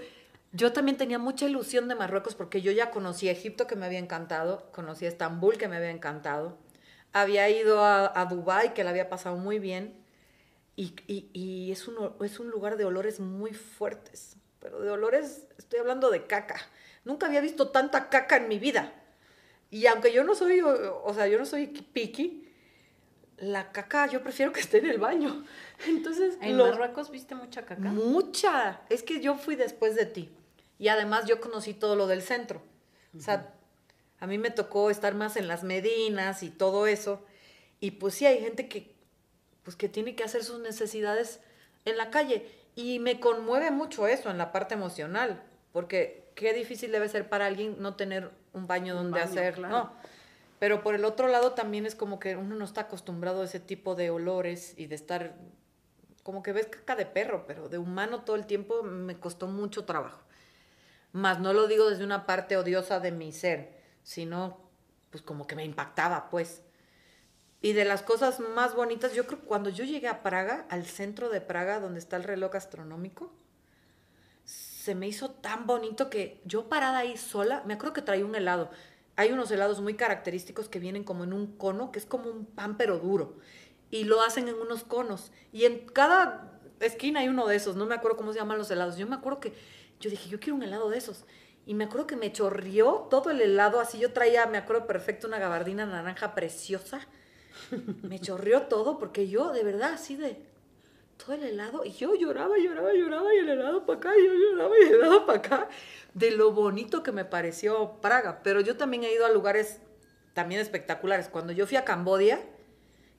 yo 0.56 0.72
también 0.72 0.96
tenía 0.96 1.18
mucha 1.18 1.46
ilusión 1.46 1.88
de 1.88 1.94
Marruecos 1.94 2.34
porque 2.34 2.62
yo 2.62 2.72
ya 2.72 2.90
conocí 2.90 3.28
Egipto, 3.28 3.66
que 3.66 3.76
me 3.76 3.86
había 3.86 3.98
encantado, 3.98 4.70
conocí 4.72 5.04
a 5.04 5.08
Estambul, 5.08 5.58
que 5.58 5.68
me 5.68 5.76
había 5.76 5.90
encantado, 5.90 6.58
había 7.12 7.48
ido 7.48 7.82
a, 7.84 8.12
a 8.20 8.24
Dubái, 8.26 8.74
que 8.74 8.84
la 8.84 8.90
había 8.90 9.08
pasado 9.08 9.36
muy 9.36 9.58
bien, 9.58 10.04
y, 10.76 10.94
y, 11.06 11.30
y 11.32 11.72
es, 11.72 11.88
un, 11.88 12.12
es 12.24 12.38
un 12.38 12.50
lugar 12.50 12.76
de 12.76 12.84
olores 12.84 13.20
muy 13.20 13.52
fuertes, 13.54 14.36
pero 14.60 14.80
de 14.80 14.90
olores, 14.90 15.46
estoy 15.58 15.78
hablando 15.80 16.10
de 16.10 16.26
caca. 16.26 16.56
Nunca 17.04 17.26
había 17.26 17.40
visto 17.40 17.68
tanta 17.70 18.08
caca 18.08 18.36
en 18.36 18.48
mi 18.48 18.58
vida. 18.58 18.92
Y 19.70 19.86
aunque 19.86 20.12
yo 20.12 20.22
no 20.24 20.34
soy, 20.34 20.60
o, 20.60 21.02
o 21.04 21.14
sea, 21.14 21.28
yo 21.28 21.38
no 21.38 21.46
soy 21.46 21.66
piqui, 21.68 22.42
la 23.38 23.70
caca 23.72 24.06
yo 24.06 24.22
prefiero 24.22 24.52
que 24.52 24.60
esté 24.60 24.78
en 24.78 24.86
el 24.86 24.98
baño. 24.98 25.44
Entonces, 25.86 26.36
¿En 26.40 26.56
lo- 26.56 26.66
Marruecos 26.66 27.10
viste 27.10 27.34
mucha 27.34 27.62
caca? 27.64 27.80
Mucha. 27.90 28.80
Es 28.88 29.02
que 29.02 29.20
yo 29.20 29.36
fui 29.36 29.56
después 29.56 29.94
de 29.94 30.06
ti. 30.06 30.30
Y 30.78 30.88
además 30.88 31.26
yo 31.26 31.40
conocí 31.40 31.74
todo 31.74 31.96
lo 31.96 32.06
del 32.06 32.22
centro. 32.22 32.62
O 33.16 33.20
sea, 33.20 33.54
a 34.20 34.26
mí 34.26 34.38
me 34.38 34.50
tocó 34.50 34.90
estar 34.90 35.14
más 35.14 35.36
en 35.36 35.48
las 35.48 35.64
Medinas 35.64 36.42
y 36.42 36.50
todo 36.50 36.86
eso. 36.86 37.24
Y 37.80 37.92
pues 37.92 38.14
sí, 38.14 38.26
hay 38.26 38.40
gente 38.40 38.68
que, 38.68 38.94
pues 39.62 39.76
que 39.76 39.88
tiene 39.88 40.14
que 40.14 40.24
hacer 40.24 40.44
sus 40.44 40.60
necesidades 40.60 41.40
en 41.84 41.96
la 41.96 42.10
calle. 42.10 42.46
Y 42.74 42.98
me 42.98 43.20
conmueve 43.20 43.70
mucho 43.70 44.06
eso 44.06 44.30
en 44.30 44.38
la 44.38 44.52
parte 44.52 44.74
emocional. 44.74 45.42
Porque 45.72 46.30
qué 46.34 46.52
difícil 46.52 46.92
debe 46.92 47.08
ser 47.08 47.28
para 47.28 47.46
alguien 47.46 47.76
no 47.80 47.96
tener 47.96 48.30
un 48.52 48.66
baño 48.66 48.94
Un 48.94 49.04
donde 49.04 49.20
baño, 49.20 49.30
hacer. 49.30 49.54
claro. 49.54 49.74
No. 49.74 49.92
Pero 50.58 50.82
por 50.82 50.94
el 50.94 51.04
otro 51.04 51.28
lado 51.28 51.52
también 51.52 51.84
es 51.84 51.94
como 51.94 52.18
que 52.18 52.36
uno 52.36 52.54
no 52.54 52.64
está 52.64 52.82
acostumbrado 52.82 53.42
a 53.42 53.44
ese 53.44 53.60
tipo 53.60 53.94
de 53.94 54.10
olores 54.10 54.74
y 54.78 54.86
de 54.86 54.94
estar 54.94 55.34
como 56.22 56.42
que 56.42 56.52
ves 56.52 56.66
caca 56.66 56.96
de 56.96 57.06
perro, 57.06 57.44
pero 57.46 57.68
de 57.68 57.78
humano 57.78 58.22
todo 58.22 58.36
el 58.36 58.46
tiempo 58.46 58.82
me 58.82 59.18
costó 59.18 59.46
mucho 59.46 59.84
trabajo. 59.84 60.25
Más 61.16 61.40
no 61.40 61.54
lo 61.54 61.66
digo 61.66 61.88
desde 61.88 62.04
una 62.04 62.26
parte 62.26 62.58
odiosa 62.58 63.00
de 63.00 63.10
mi 63.10 63.32
ser, 63.32 63.72
sino 64.02 64.60
pues 65.08 65.22
como 65.22 65.46
que 65.46 65.56
me 65.56 65.64
impactaba, 65.64 66.28
pues. 66.28 66.60
Y 67.62 67.72
de 67.72 67.86
las 67.86 68.02
cosas 68.02 68.38
más 68.38 68.74
bonitas, 68.74 69.14
yo 69.14 69.26
creo 69.26 69.40
que 69.40 69.46
cuando 69.46 69.70
yo 69.70 69.86
llegué 69.86 70.08
a 70.08 70.22
Praga, 70.22 70.66
al 70.68 70.84
centro 70.84 71.30
de 71.30 71.40
Praga, 71.40 71.80
donde 71.80 72.00
está 72.00 72.16
el 72.16 72.24
reloj 72.24 72.54
astronómico, 72.54 73.32
se 74.44 74.94
me 74.94 75.08
hizo 75.08 75.30
tan 75.30 75.66
bonito 75.66 76.10
que 76.10 76.42
yo 76.44 76.68
parada 76.68 76.98
ahí 76.98 77.16
sola, 77.16 77.62
me 77.64 77.72
acuerdo 77.72 77.94
que 77.94 78.02
traía 78.02 78.26
un 78.26 78.34
helado. 78.34 78.70
Hay 79.16 79.32
unos 79.32 79.50
helados 79.50 79.80
muy 79.80 79.94
característicos 79.94 80.68
que 80.68 80.80
vienen 80.80 81.02
como 81.02 81.24
en 81.24 81.32
un 81.32 81.56
cono, 81.56 81.92
que 81.92 81.98
es 81.98 82.04
como 82.04 82.28
un 82.28 82.44
pan 82.44 82.76
pero 82.76 82.98
duro. 82.98 83.38
Y 83.90 84.04
lo 84.04 84.20
hacen 84.20 84.48
en 84.48 84.56
unos 84.56 84.84
conos. 84.84 85.32
Y 85.50 85.64
en 85.64 85.86
cada 85.86 86.60
esquina 86.80 87.20
hay 87.20 87.28
uno 87.28 87.46
de 87.46 87.56
esos. 87.56 87.74
No 87.74 87.86
me 87.86 87.94
acuerdo 87.94 88.18
cómo 88.18 88.34
se 88.34 88.38
llaman 88.38 88.58
los 88.58 88.70
helados. 88.70 88.98
Yo 88.98 89.06
me 89.06 89.16
acuerdo 89.16 89.40
que 89.40 89.54
yo 90.00 90.10
dije, 90.10 90.28
yo 90.28 90.40
quiero 90.40 90.56
un 90.56 90.62
helado 90.62 90.90
de 90.90 90.98
esos. 90.98 91.24
Y 91.66 91.74
me 91.74 91.84
acuerdo 91.84 92.06
que 92.06 92.16
me 92.16 92.32
chorrió 92.32 93.06
todo 93.10 93.30
el 93.30 93.40
helado. 93.40 93.80
Así 93.80 93.98
yo 93.98 94.12
traía, 94.12 94.46
me 94.46 94.58
acuerdo 94.58 94.86
perfecto, 94.86 95.26
una 95.26 95.38
gabardina 95.38 95.84
naranja 95.84 96.34
preciosa. 96.34 97.00
Me 98.02 98.20
chorrió 98.20 98.62
todo 98.62 98.98
porque 98.98 99.28
yo, 99.28 99.50
de 99.52 99.64
verdad, 99.64 99.94
así 99.94 100.16
de 100.16 100.38
todo 101.16 101.34
el 101.34 101.42
helado. 101.42 101.84
Y 101.84 101.92
yo 101.92 102.14
lloraba, 102.14 102.56
lloraba, 102.58 102.92
lloraba. 102.92 103.34
Y 103.34 103.38
el 103.38 103.48
helado 103.48 103.84
para 103.84 103.98
acá. 103.98 104.12
Y 104.16 104.26
yo 104.26 104.32
lloraba 104.34 104.74
y 104.78 104.82
el 104.82 104.94
helado 104.94 105.26
para 105.26 105.38
acá. 105.38 105.68
De 106.14 106.30
lo 106.30 106.52
bonito 106.52 107.02
que 107.02 107.12
me 107.12 107.24
pareció 107.24 108.00
Praga. 108.00 108.42
Pero 108.42 108.60
yo 108.60 108.76
también 108.76 109.04
he 109.04 109.12
ido 109.12 109.26
a 109.26 109.30
lugares 109.30 109.80
también 110.34 110.60
espectaculares. 110.60 111.28
Cuando 111.28 111.52
yo 111.52 111.66
fui 111.66 111.76
a 111.76 111.84
Cambodia, 111.84 112.40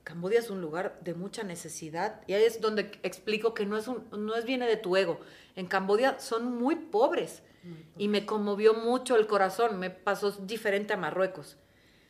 Cambodia 0.08 0.40
es 0.40 0.50
un 0.50 0.62
lugar 0.62 0.98
de 1.02 1.14
mucha 1.14 1.44
necesidad 1.44 2.22
y 2.28 2.34
ahí 2.34 2.46
es 2.46 2.62
donde 2.62 2.98
explico 3.04 3.54
que 3.54 3.66
no 3.66 3.76
es 3.76 3.90
un, 3.90 4.08
no 4.12 4.36
es 4.36 4.46
viene 4.46 4.66
de 4.66 4.78
tu 4.78 4.96
ego. 4.96 5.20
En 5.58 5.68
Cambodia 5.68 6.18
son 6.22 6.56
muy 6.56 6.78
pobres 6.78 7.44
y 7.98 8.08
me 8.08 8.26
conmovió 8.26 8.74
mucho 8.74 9.18
el 9.18 9.28
corazón. 9.28 9.78
Me 9.80 9.90
pasó 9.90 10.32
diferente 10.32 10.94
a 10.94 10.98
Marruecos. 10.98 11.58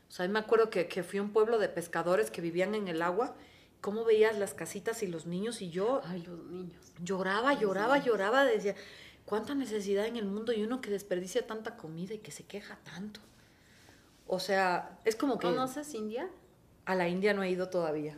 O 0.09 0.11
sea, 0.11 0.27
me 0.27 0.37
acuerdo 0.37 0.69
que, 0.69 0.87
que 0.87 1.01
fui 1.01 1.17
a 1.17 1.23
un 1.23 1.33
pueblo 1.33 1.57
de 1.57 1.69
pescadores 1.69 2.29
que 2.29 2.39
vivían 2.39 2.75
en 2.75 2.87
el 2.87 3.01
agua, 3.01 3.35
cómo 3.81 4.05
veías 4.05 4.37
las 4.37 4.53
casitas 4.53 5.01
y 5.01 5.07
los 5.07 5.25
niños 5.25 5.63
y 5.63 5.71
yo 5.71 6.01
Ay, 6.05 6.21
los 6.21 6.45
niños. 6.45 6.93
lloraba, 7.01 7.55
lloraba, 7.55 7.97
lloraba, 7.97 8.45
decía, 8.45 8.75
cuánta 9.25 9.55
necesidad 9.55 10.05
en 10.05 10.17
el 10.17 10.27
mundo 10.27 10.53
y 10.53 10.61
uno 10.61 10.81
que 10.81 10.91
desperdicia 10.91 11.47
tanta 11.47 11.77
comida 11.77 12.13
y 12.13 12.19
que 12.19 12.29
se 12.29 12.43
queja 12.43 12.77
tanto. 12.83 13.21
O 14.27 14.39
sea, 14.39 14.99
es 15.03 15.15
como 15.15 15.39
que 15.39 15.47
¿Conoces 15.47 15.95
India? 15.95 16.29
A 16.87 16.95
la 16.95 17.07
India 17.09 17.33
no 17.33 17.43
he 17.43 17.49
ido 17.49 17.69
todavía. 17.69 18.17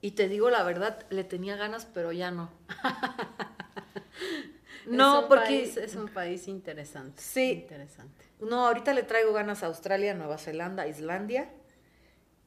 Y 0.00 0.12
te 0.12 0.28
digo 0.28 0.50
la 0.50 0.62
verdad, 0.64 1.06
le 1.08 1.24
tenía 1.24 1.56
ganas, 1.56 1.86
pero 1.86 2.12
ya 2.12 2.30
no. 2.30 2.50
no, 4.86 5.20
es 5.20 5.26
porque 5.26 5.44
país- 5.44 5.76
es 5.76 5.94
un 5.94 6.08
país 6.08 6.48
interesante. 6.48 7.22
Sí. 7.22 7.52
Interesante. 7.52 8.24
no, 8.40 8.66
ahorita 8.66 8.92
le 8.92 9.02
traigo 9.04 9.32
ganas 9.32 9.62
a 9.62 9.66
Australia, 9.66 10.14
Nueva 10.14 10.38
Zelanda, 10.38 10.86
Islandia. 10.86 11.48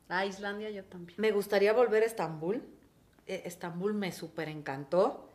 A 0.10 0.26
Islandia 0.26 0.70
yo 0.72 0.84
también. 0.84 1.16
Me 1.20 1.32
gustaría 1.32 1.72
volver 1.74 2.04
a 2.04 2.06
Estambul. 2.06 2.62
Eh, 3.28 3.44
Estambul 3.46 3.94
me 3.94 4.12
súper 4.12 4.50
encantó. 4.50 5.30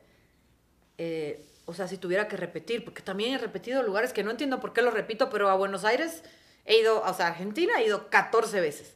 Eh, 0.99 1.45
o 1.64 1.73
sea, 1.75 1.88
si 1.88 1.97
tuviera 1.97 2.28
que 2.28 2.37
repetir, 2.37 2.85
porque 2.85 3.02
también 3.02 3.35
he 3.35 3.38
repetido 3.38 3.83
lugares 3.83 4.12
que 4.12 4.23
no 4.23 4.31
entiendo 4.31 4.61
por 4.61 4.73
qué 4.75 4.83
lo 4.83 4.90
repito, 4.90 5.31
pero 5.31 5.49
a 5.49 5.57
Buenos 5.57 5.85
Aires 5.85 6.23
he 6.66 6.78
ido, 6.78 7.02
o 7.02 7.14
sea, 7.14 7.26
a 7.26 7.31
Argentina 7.31 7.73
he 7.81 7.87
ido 7.87 8.11
14 8.11 8.61
veces. 8.61 8.96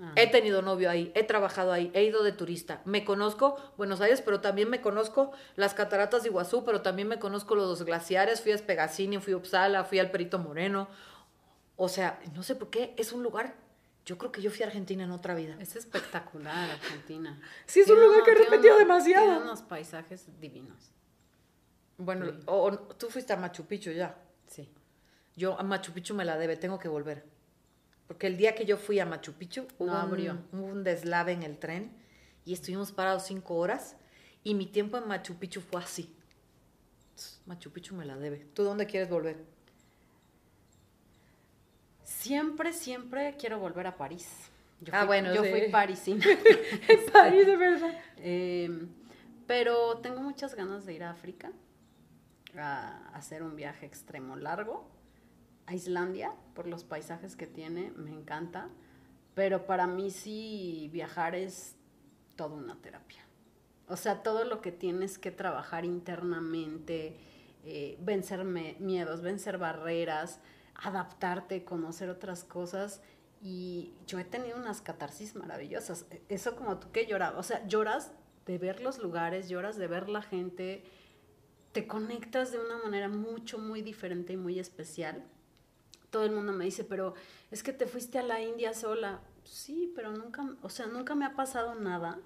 Ah. 0.00 0.12
He 0.16 0.26
tenido 0.26 0.62
novio 0.62 0.90
ahí, 0.90 1.12
he 1.14 1.22
trabajado 1.22 1.70
ahí, 1.72 1.90
he 1.94 2.02
ido 2.02 2.22
de 2.24 2.32
turista. 2.32 2.80
Me 2.84 3.04
conozco 3.04 3.56
Buenos 3.76 4.00
Aires, 4.00 4.20
pero 4.22 4.40
también 4.40 4.68
me 4.70 4.80
conozco 4.80 5.32
las 5.54 5.74
cataratas 5.74 6.22
de 6.22 6.30
Iguazú, 6.30 6.64
pero 6.64 6.80
también 6.82 7.08
me 7.08 7.18
conozco 7.18 7.54
los 7.54 7.82
glaciares. 7.84 8.40
Fui 8.40 8.52
a 8.52 8.58
Spegazzini, 8.58 9.18
fui 9.18 9.32
a 9.34 9.36
Uppsala, 9.36 9.84
fui 9.84 9.98
al 9.98 10.10
Perito 10.10 10.38
Moreno. 10.38 10.88
O 11.76 11.88
sea, 11.88 12.20
no 12.34 12.42
sé 12.42 12.54
por 12.54 12.70
qué, 12.70 12.94
es 12.96 13.12
un 13.12 13.22
lugar. 13.22 13.54
Yo 14.04 14.18
creo 14.18 14.32
que 14.32 14.42
yo 14.42 14.50
fui 14.50 14.62
a 14.64 14.66
Argentina 14.66 15.04
en 15.04 15.12
otra 15.12 15.34
vida. 15.34 15.56
Es 15.60 15.76
espectacular 15.76 16.70
Argentina. 16.70 17.40
Sí, 17.66 17.80
es 17.80 17.88
un 17.90 18.00
lugar 18.00 18.24
que 18.24 18.32
he 18.32 18.34
repetido 18.34 18.76
demasiado. 18.78 19.26
Tiene 19.26 19.40
unos 19.42 19.62
paisajes 19.62 20.26
divinos. 20.40 20.90
Bueno, 21.98 22.26
Sí. 22.26 22.38
o, 22.46 22.62
o 22.64 22.78
tú 22.96 23.08
fuiste 23.10 23.32
a 23.32 23.36
Machu 23.36 23.64
Picchu 23.66 23.90
ya. 23.92 24.16
Sí. 24.48 24.68
Yo 25.36 25.56
a 25.58 25.62
Machu 25.62 25.92
Picchu 25.92 26.14
me 26.14 26.24
la 26.24 26.36
debe, 26.36 26.56
tengo 26.56 26.78
que 26.80 26.88
volver. 26.88 27.24
Porque 28.12 28.26
el 28.26 28.36
día 28.36 28.54
que 28.54 28.66
yo 28.66 28.76
fui 28.76 29.00
a 29.00 29.06
Machu 29.06 29.32
Picchu 29.32 29.66
hubo, 29.78 29.86
No 29.86 29.96
abrió. 29.96 30.32
Un, 30.52 30.60
hubo 30.60 30.66
un 30.66 30.84
deslave 30.84 31.32
en 31.32 31.42
el 31.42 31.56
tren 31.56 31.90
y 32.44 32.52
estuvimos 32.52 32.92
parados 32.92 33.22
cinco 33.22 33.54
horas 33.54 33.96
y 34.44 34.52
mi 34.54 34.66
tiempo 34.66 34.98
en 34.98 35.08
Machu 35.08 35.36
Picchu 35.36 35.62
fue 35.62 35.80
así. 35.80 36.14
Machu 37.46 37.70
Picchu 37.70 37.94
me 37.94 38.04
la 38.04 38.18
debe. 38.18 38.44
¿Tú 38.52 38.64
dónde 38.64 38.84
quieres 38.84 39.08
volver? 39.08 39.38
Siempre, 42.04 42.74
siempre 42.74 43.34
quiero 43.38 43.58
volver 43.58 43.86
a 43.86 43.96
París. 43.96 44.28
Yo 44.82 44.92
Ah, 44.94 44.98
fui- 45.00 45.06
bueno, 45.06 45.32
Yo 45.34 45.42
sí. 45.42 45.48
fui 45.50 45.68
parisina. 45.70 46.22
En 46.88 47.12
París, 47.12 47.46
de 47.46 47.56
verdad. 47.56 47.98
Eh, 48.18 48.86
pero 49.46 49.96
tengo 50.02 50.20
muchas 50.20 50.54
ganas 50.54 50.84
de 50.84 50.92
ir 50.92 51.02
a 51.02 51.12
África, 51.12 51.50
a 52.58 53.08
hacer 53.14 53.42
un 53.42 53.56
viaje 53.56 53.86
extremo 53.86 54.36
largo, 54.36 54.86
a 55.66 55.74
Islandia, 55.74 56.32
por 56.54 56.66
los 56.66 56.84
paisajes 56.84 57.36
que 57.36 57.46
tiene, 57.46 57.92
me 57.96 58.10
encanta, 58.10 58.68
pero 59.34 59.66
para 59.66 59.86
mí 59.86 60.10
sí 60.10 60.90
viajar 60.92 61.34
es 61.34 61.76
toda 62.36 62.54
una 62.56 62.76
terapia. 62.80 63.20
O 63.88 63.96
sea, 63.96 64.22
todo 64.22 64.44
lo 64.44 64.60
que 64.60 64.72
tienes 64.72 65.18
que 65.18 65.30
trabajar 65.30 65.84
internamente, 65.84 67.16
eh, 67.64 67.98
vencer 68.00 68.44
miedos, 68.44 69.22
vencer 69.22 69.58
barreras, 69.58 70.40
adaptarte, 70.74 71.64
conocer 71.64 72.08
otras 72.08 72.44
cosas. 72.44 73.02
Y 73.42 73.92
yo 74.06 74.18
he 74.18 74.24
tenido 74.24 74.56
unas 74.56 74.80
catarsis 74.80 75.34
maravillosas. 75.34 76.06
E- 76.10 76.22
Eso 76.28 76.56
como 76.56 76.78
tú 76.78 76.90
que 76.92 77.06
llorabas. 77.06 77.38
O 77.38 77.42
sea, 77.42 77.66
lloras 77.66 78.12
de 78.46 78.58
ver 78.58 78.80
los 78.80 78.98
lugares, 78.98 79.48
lloras 79.48 79.76
de 79.76 79.86
ver 79.88 80.08
la 80.08 80.22
gente, 80.22 80.84
te 81.72 81.86
conectas 81.86 82.52
de 82.52 82.58
una 82.60 82.78
manera 82.78 83.08
mucho, 83.08 83.58
muy 83.58 83.82
diferente 83.82 84.34
y 84.34 84.36
muy 84.36 84.58
especial. 84.58 85.24
Todo 86.12 86.24
el 86.24 86.30
mundo 86.30 86.52
me 86.52 86.64
dice, 86.64 86.84
pero 86.84 87.14
es 87.50 87.64
que 87.64 87.72
te 87.72 87.86
fuiste 87.88 88.20
a 88.20 88.22
la 88.22 88.40
India 88.40 88.72
sola. 88.72 89.18
Sí, 89.42 89.92
pero 89.96 90.12
nunca, 90.12 90.46
o 90.62 90.68
sea, 90.68 90.86
nunca 90.86 91.16
me 91.16 91.24
ha 91.24 91.34
pasado 91.34 91.74
nada 91.74 92.20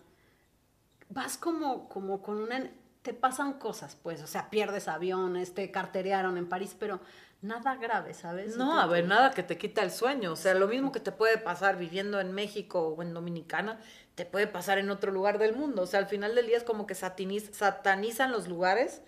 vas 1.09 1.37
como, 1.37 1.89
como 1.89 2.23
con 2.23 2.39
una... 2.39 2.71
Te 3.03 3.15
pasan 3.15 3.53
cosas, 3.55 3.97
pues, 4.03 4.21
o 4.21 4.27
sea, 4.27 4.51
pierdes 4.51 4.89
aviones, 4.89 5.55
te 5.55 5.71
carterearon 5.71 6.37
en 6.39 6.49
París, 6.49 6.75
pero 6.77 7.01
nada 7.41 7.77
grave, 7.77 8.15
¿sabes? 8.15 8.57
No, 8.57 8.65
a 8.65 8.83
Entonces, 8.83 8.91
ver, 8.91 9.07
nada 9.07 9.31
que 9.31 9.45
te 9.45 9.57
quita 9.59 9.83
el 9.85 9.93
sueño. 9.93 10.33
O 10.33 10.37
sea, 10.37 10.55
lo 10.55 10.67
mismo 10.67 10.91
que 10.91 10.99
te 10.99 11.13
puede 11.13 11.39
pasar 11.39 11.79
viviendo 11.79 12.19
en 12.19 12.33
México 12.33 12.81
o 12.81 13.03
en 13.03 13.15
Dominicana, 13.15 13.79
te 14.17 14.27
puede 14.27 14.49
pasar 14.49 14.79
en 14.79 14.91
otro 14.91 15.13
lugar 15.13 15.39
del 15.39 15.55
mundo. 15.55 15.83
O 15.83 15.87
sea, 15.87 16.01
al 16.01 16.09
final 16.09 16.35
del 16.35 16.49
día 16.49 16.57
es 16.57 16.65
como 16.65 16.89
que 16.89 16.97
satanizan 16.97 18.33
los 18.33 18.49
lugares 18.49 19.03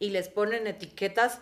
y 0.00 0.10
les 0.10 0.28
ponen 0.28 0.66
etiquetas, 0.66 1.40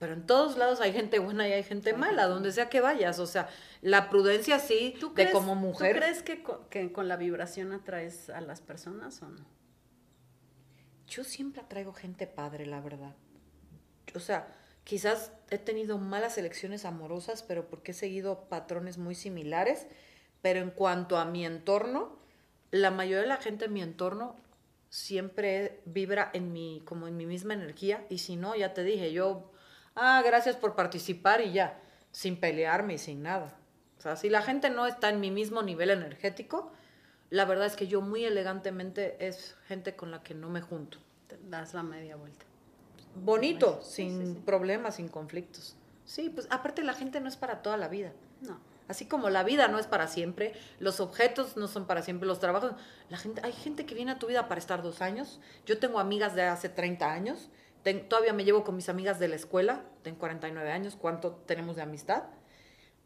pero 0.00 0.14
en 0.14 0.24
todos 0.26 0.56
lados 0.56 0.80
hay 0.80 0.94
gente 0.94 1.18
buena 1.18 1.46
y 1.46 1.52
hay 1.52 1.62
gente 1.62 1.92
mala, 1.92 2.26
donde 2.26 2.52
sea 2.52 2.70
que 2.70 2.80
vayas. 2.80 3.18
O 3.18 3.26
sea, 3.26 3.50
la 3.82 4.08
prudencia 4.08 4.58
sí, 4.58 4.96
¿Tú 4.98 5.08
de 5.08 5.14
crees, 5.14 5.30
como 5.30 5.54
mujer. 5.54 5.94
¿Tú 5.94 6.00
crees 6.00 6.22
que 6.22 6.42
con, 6.42 6.64
que 6.70 6.90
con 6.90 7.06
la 7.06 7.16
vibración 7.16 7.70
atraes 7.72 8.30
a 8.30 8.40
las 8.40 8.62
personas 8.62 9.20
o 9.20 9.28
no? 9.28 9.44
Yo 11.06 11.22
siempre 11.22 11.60
atraigo 11.60 11.92
gente 11.92 12.26
padre, 12.26 12.64
la 12.64 12.80
verdad. 12.80 13.14
O 14.14 14.20
sea, 14.20 14.48
quizás 14.84 15.32
he 15.50 15.58
tenido 15.58 15.98
malas 15.98 16.38
elecciones 16.38 16.86
amorosas, 16.86 17.42
pero 17.42 17.68
porque 17.68 17.90
he 17.90 17.94
seguido 17.94 18.48
patrones 18.48 18.96
muy 18.96 19.14
similares. 19.14 19.86
Pero 20.40 20.60
en 20.60 20.70
cuanto 20.70 21.18
a 21.18 21.26
mi 21.26 21.44
entorno, 21.44 22.16
la 22.70 22.90
mayoría 22.90 23.20
de 23.20 23.26
la 23.26 23.36
gente 23.36 23.66
en 23.66 23.74
mi 23.74 23.82
entorno 23.82 24.34
siempre 24.88 25.82
vibra 25.84 26.30
en 26.32 26.54
mi, 26.54 26.80
como 26.86 27.06
en 27.06 27.18
mi 27.18 27.26
misma 27.26 27.52
energía. 27.52 28.06
Y 28.08 28.16
si 28.16 28.36
no, 28.36 28.56
ya 28.56 28.72
te 28.72 28.82
dije, 28.82 29.12
yo, 29.12 29.50
ah, 29.94 30.22
gracias 30.24 30.56
por 30.56 30.74
participar 30.74 31.40
y 31.40 31.52
ya, 31.52 31.80
sin 32.10 32.38
pelearme 32.38 32.94
y 32.94 32.98
sin 32.98 33.22
nada. 33.22 33.56
O 33.98 34.02
sea, 34.02 34.16
si 34.16 34.30
la 34.30 34.42
gente 34.42 34.70
no 34.70 34.86
está 34.86 35.10
en 35.10 35.20
mi 35.20 35.30
mismo 35.30 35.62
nivel 35.62 35.90
energético, 35.90 36.72
la 37.28 37.44
verdad 37.44 37.66
es 37.66 37.76
que 37.76 37.86
yo 37.86 38.00
muy 38.00 38.24
elegantemente 38.24 39.26
es 39.26 39.56
gente 39.66 39.94
con 39.94 40.10
la 40.10 40.22
que 40.22 40.34
no 40.34 40.48
me 40.48 40.62
junto. 40.62 40.98
Te 41.28 41.38
das 41.48 41.74
la 41.74 41.82
media 41.82 42.16
vuelta. 42.16 42.44
Bonito, 43.14 43.80
Sí, 43.82 44.08
sin 44.08 44.26
sí, 44.26 44.32
sí. 44.34 44.42
problemas, 44.44 44.96
sin 44.96 45.08
conflictos. 45.08 45.76
Sí, 46.04 46.30
pues 46.30 46.46
aparte 46.50 46.82
la 46.82 46.94
gente 46.94 47.20
no 47.20 47.28
es 47.28 47.36
para 47.36 47.62
toda 47.62 47.76
la 47.76 47.88
vida. 47.88 48.12
No. 48.40 48.58
Así 48.88 49.06
como 49.06 49.30
la 49.30 49.44
vida 49.44 49.68
no 49.68 49.78
es 49.78 49.86
para 49.86 50.08
siempre, 50.08 50.52
los 50.80 50.98
objetos 50.98 51.56
no 51.56 51.68
son 51.68 51.86
para 51.86 52.02
siempre, 52.02 52.26
los 52.26 52.40
trabajos. 52.40 52.72
La 53.08 53.18
gente, 53.18 53.40
hay 53.44 53.52
gente 53.52 53.86
que 53.86 53.94
viene 53.94 54.10
a 54.10 54.18
tu 54.18 54.26
vida 54.26 54.48
para 54.48 54.58
estar 54.58 54.82
dos 54.82 55.00
años. 55.00 55.40
Yo 55.66 55.78
tengo 55.78 56.00
amigas 56.00 56.34
de 56.34 56.42
hace 56.42 56.68
30 56.68 57.12
años. 57.12 57.50
Todavía 58.08 58.32
me 58.32 58.44
llevo 58.44 58.64
con 58.64 58.76
mis 58.76 58.88
amigas 58.88 59.18
de 59.18 59.28
la 59.28 59.36
escuela. 59.36 59.84
Tengo 60.02 60.18
49 60.18 60.70
años. 60.70 60.96
¿Cuánto 60.96 61.32
tenemos 61.46 61.76
de 61.76 61.82
amistad? 61.82 62.24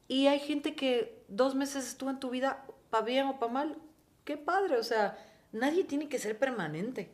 Y 0.08 0.26
hay 0.26 0.40
gente 0.40 0.74
que 0.74 1.24
dos 1.28 1.54
meses 1.54 1.86
estuvo 1.86 2.10
en 2.10 2.20
tu 2.20 2.30
vida, 2.30 2.66
para 2.90 3.04
bien 3.04 3.26
o 3.26 3.38
para 3.38 3.52
mal. 3.52 3.78
Qué 4.24 4.36
padre. 4.36 4.76
O 4.78 4.82
sea, 4.82 5.18
nadie 5.52 5.84
tiene 5.84 6.08
que 6.08 6.18
ser 6.18 6.38
permanente. 6.38 7.10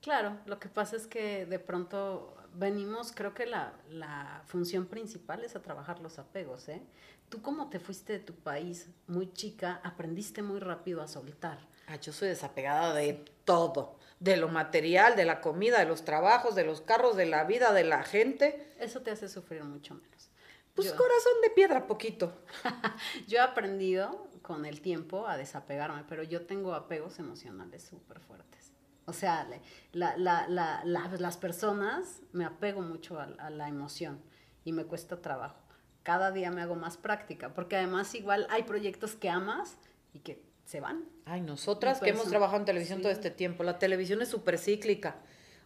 Claro, 0.00 0.38
lo 0.46 0.58
que 0.58 0.68
pasa 0.68 0.96
es 0.96 1.06
que 1.06 1.46
de 1.46 1.58
pronto 1.58 2.36
venimos, 2.54 3.12
creo 3.12 3.34
que 3.34 3.46
la, 3.46 3.72
la 3.88 4.42
función 4.46 4.86
principal 4.86 5.44
es 5.44 5.56
a 5.56 5.62
trabajar 5.62 6.00
los 6.00 6.18
apegos, 6.18 6.68
¿eh? 6.68 6.82
Tú 7.28 7.40
como 7.40 7.70
te 7.70 7.78
fuiste 7.78 8.14
de 8.14 8.18
tu 8.18 8.34
país 8.34 8.90
muy 9.06 9.32
chica, 9.32 9.80
aprendiste 9.82 10.42
muy 10.42 10.60
rápido 10.60 11.00
a 11.00 11.08
soltar. 11.08 11.58
Ah, 11.92 11.96
yo 12.00 12.10
soy 12.14 12.28
desapegada 12.28 12.94
de 12.94 13.12
todo, 13.44 13.98
de 14.18 14.38
lo 14.38 14.48
material, 14.48 15.14
de 15.14 15.26
la 15.26 15.42
comida, 15.42 15.78
de 15.78 15.84
los 15.84 16.06
trabajos, 16.06 16.54
de 16.54 16.64
los 16.64 16.80
carros, 16.80 17.16
de 17.16 17.26
la 17.26 17.44
vida, 17.44 17.74
de 17.74 17.84
la 17.84 18.02
gente. 18.02 18.72
Eso 18.78 19.02
te 19.02 19.10
hace 19.10 19.28
sufrir 19.28 19.62
mucho 19.64 19.94
menos. 19.94 20.30
Pues 20.74 20.88
Yo- 20.88 20.96
corazón 20.96 21.34
de 21.42 21.50
piedra, 21.50 21.86
poquito. 21.86 22.32
Yo 23.28 23.36
he 23.36 23.40
aprendido 23.42 24.26
con 24.40 24.64
el 24.64 24.80
tiempo 24.80 25.26
a 25.28 25.36
desapegarme, 25.36 26.02
pero 26.08 26.22
yo 26.22 26.46
tengo 26.46 26.72
apegos 26.74 27.18
emocionales 27.18 27.82
súper 27.84 28.20
fuertes. 28.20 28.72
O 29.04 29.12
sea, 29.12 29.44
le- 29.44 29.60
la- 29.92 30.16
la- 30.16 30.48
la- 30.48 30.80
la- 30.84 31.08
las 31.18 31.36
personas 31.36 32.22
me 32.32 32.46
apego 32.46 32.80
mucho 32.80 33.20
a, 33.20 33.24
a 33.38 33.50
la 33.50 33.68
emoción 33.68 34.22
y 34.64 34.72
me 34.72 34.86
cuesta 34.86 35.20
trabajo. 35.20 35.60
Cada 36.04 36.30
día 36.32 36.50
me 36.50 36.62
hago 36.62 36.74
más 36.74 36.96
práctica, 36.96 37.52
porque 37.52 37.76
además 37.76 38.14
igual 38.14 38.46
hay 38.48 38.62
proyectos 38.62 39.14
que 39.14 39.28
amas 39.28 39.76
y 40.14 40.20
que 40.20 40.42
se 40.64 40.80
van. 40.80 41.04
Ay, 41.24 41.40
nosotras 41.40 41.98
que 41.98 42.06
pues, 42.06 42.14
hemos 42.14 42.28
trabajado 42.28 42.58
en 42.58 42.64
televisión 42.64 42.98
sí. 42.98 43.02
todo 43.02 43.12
este 43.12 43.30
tiempo, 43.30 43.62
la 43.62 43.78
televisión 43.78 44.22
es 44.22 44.28
súper 44.28 44.58
cíclica. 44.58 45.16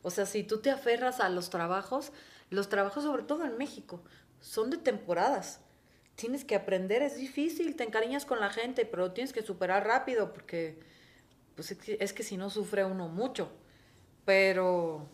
O 0.03 0.11
sea, 0.11 0.27
si 0.27 0.43
tú 0.43 0.61
te 0.61 0.71
aferras 0.71 1.21
a 1.21 1.29
los 1.29 1.51
trabajos, 1.51 2.13
los 2.51 2.69
trabajos 2.69 3.05
sobre 3.05 3.23
todo 3.25 3.45
en 3.45 3.57
México, 3.59 4.03
son 4.41 4.71
de 4.71 4.77
temporadas. 4.77 5.61
Tienes 6.15 6.45
que 6.45 6.55
aprender, 6.55 7.03
es 7.03 7.17
difícil, 7.17 7.77
te 7.77 7.85
encariñas 7.85 8.25
con 8.25 8.41
la 8.41 8.51
gente, 8.51 8.87
pero 8.87 9.13
tienes 9.13 9.33
que 9.33 9.43
superar 9.43 9.87
rápido 9.87 10.33
porque 10.33 10.79
pues 11.55 11.73
es 11.73 11.79
que, 11.79 11.97
es 12.01 12.13
que 12.13 12.23
si 12.23 12.37
no 12.37 12.51
sufre 12.51 12.85
uno 12.85 13.09
mucho. 13.09 13.51
Pero 14.25 15.09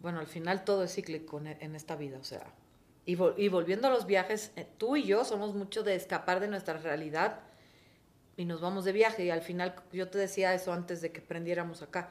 bueno, 0.00 0.20
al 0.20 0.26
final 0.26 0.64
todo 0.64 0.84
es 0.84 0.94
cíclico 0.94 1.38
en, 1.38 1.48
en 1.48 1.74
esta 1.76 1.96
vida, 1.96 2.18
o 2.18 2.24
sea. 2.24 2.54
Y, 3.04 3.16
vol- 3.16 3.34
y 3.36 3.48
volviendo 3.48 3.86
a 3.88 3.90
los 3.90 4.06
viajes, 4.06 4.52
eh, 4.56 4.66
tú 4.78 4.96
y 4.96 5.04
yo 5.04 5.24
somos 5.24 5.54
mucho 5.54 5.82
de 5.82 5.94
escapar 5.94 6.40
de 6.40 6.48
nuestra 6.48 6.78
realidad 6.78 7.40
y 8.36 8.44
nos 8.44 8.60
vamos 8.60 8.84
de 8.84 8.92
viaje. 8.92 9.24
Y 9.24 9.30
al 9.30 9.42
final, 9.42 9.74
yo 9.92 10.08
te 10.08 10.18
decía 10.18 10.54
eso 10.54 10.72
antes 10.72 11.00
de 11.00 11.12
que 11.12 11.20
prendiéramos 11.20 11.82
acá. 11.82 12.10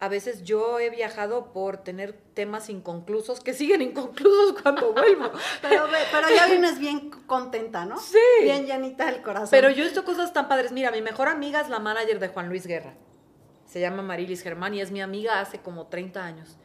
A 0.00 0.08
veces 0.08 0.42
yo 0.42 0.80
he 0.80 0.90
viajado 0.90 1.52
por 1.52 1.78
tener 1.78 2.12
temas 2.34 2.68
inconclusos 2.68 3.40
que 3.40 3.54
siguen 3.54 3.80
inconclusos 3.80 4.54
cuando 4.62 4.92
vuelvo. 4.92 5.30
pero, 5.62 5.86
pero 6.10 6.28
ya 6.34 6.46
vienes 6.46 6.78
bien 6.78 7.10
contenta, 7.26 7.84
¿no? 7.86 7.98
Sí. 7.98 8.18
Bien 8.42 8.66
llenita 8.66 9.06
del 9.06 9.22
corazón. 9.22 9.48
Pero 9.50 9.70
yo 9.70 9.82
he 9.82 9.86
visto 9.86 10.04
cosas 10.04 10.32
tan 10.32 10.48
padres. 10.48 10.72
Mira, 10.72 10.90
mi 10.90 11.00
mejor 11.00 11.28
amiga 11.28 11.60
es 11.60 11.68
la 11.68 11.78
manager 11.78 12.18
de 12.18 12.28
Juan 12.28 12.48
Luis 12.48 12.66
Guerra. 12.66 12.94
Se 13.66 13.80
llama 13.80 14.02
Marilis 14.02 14.42
Germán 14.42 14.74
y 14.74 14.80
es 14.80 14.90
mi 14.90 15.00
amiga 15.00 15.40
hace 15.40 15.60
como 15.60 15.86
30 15.86 16.24
años. 16.24 16.56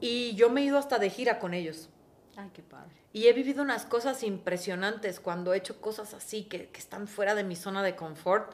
Y 0.00 0.34
yo 0.34 0.50
me 0.50 0.62
he 0.62 0.64
ido 0.64 0.78
hasta 0.78 0.98
de 0.98 1.10
gira 1.10 1.38
con 1.38 1.54
ellos. 1.54 1.90
Ay, 2.36 2.50
qué 2.52 2.62
padre. 2.62 3.03
Y 3.14 3.28
he 3.28 3.32
vivido 3.32 3.62
unas 3.62 3.86
cosas 3.86 4.24
impresionantes 4.24 5.20
cuando 5.20 5.54
he 5.54 5.58
hecho 5.58 5.80
cosas 5.80 6.14
así 6.14 6.42
que, 6.42 6.68
están 6.74 7.06
fuera 7.06 7.36
de 7.36 7.44
mi 7.44 7.54
zona 7.54 7.84
de 7.84 7.94
confort. 7.94 8.52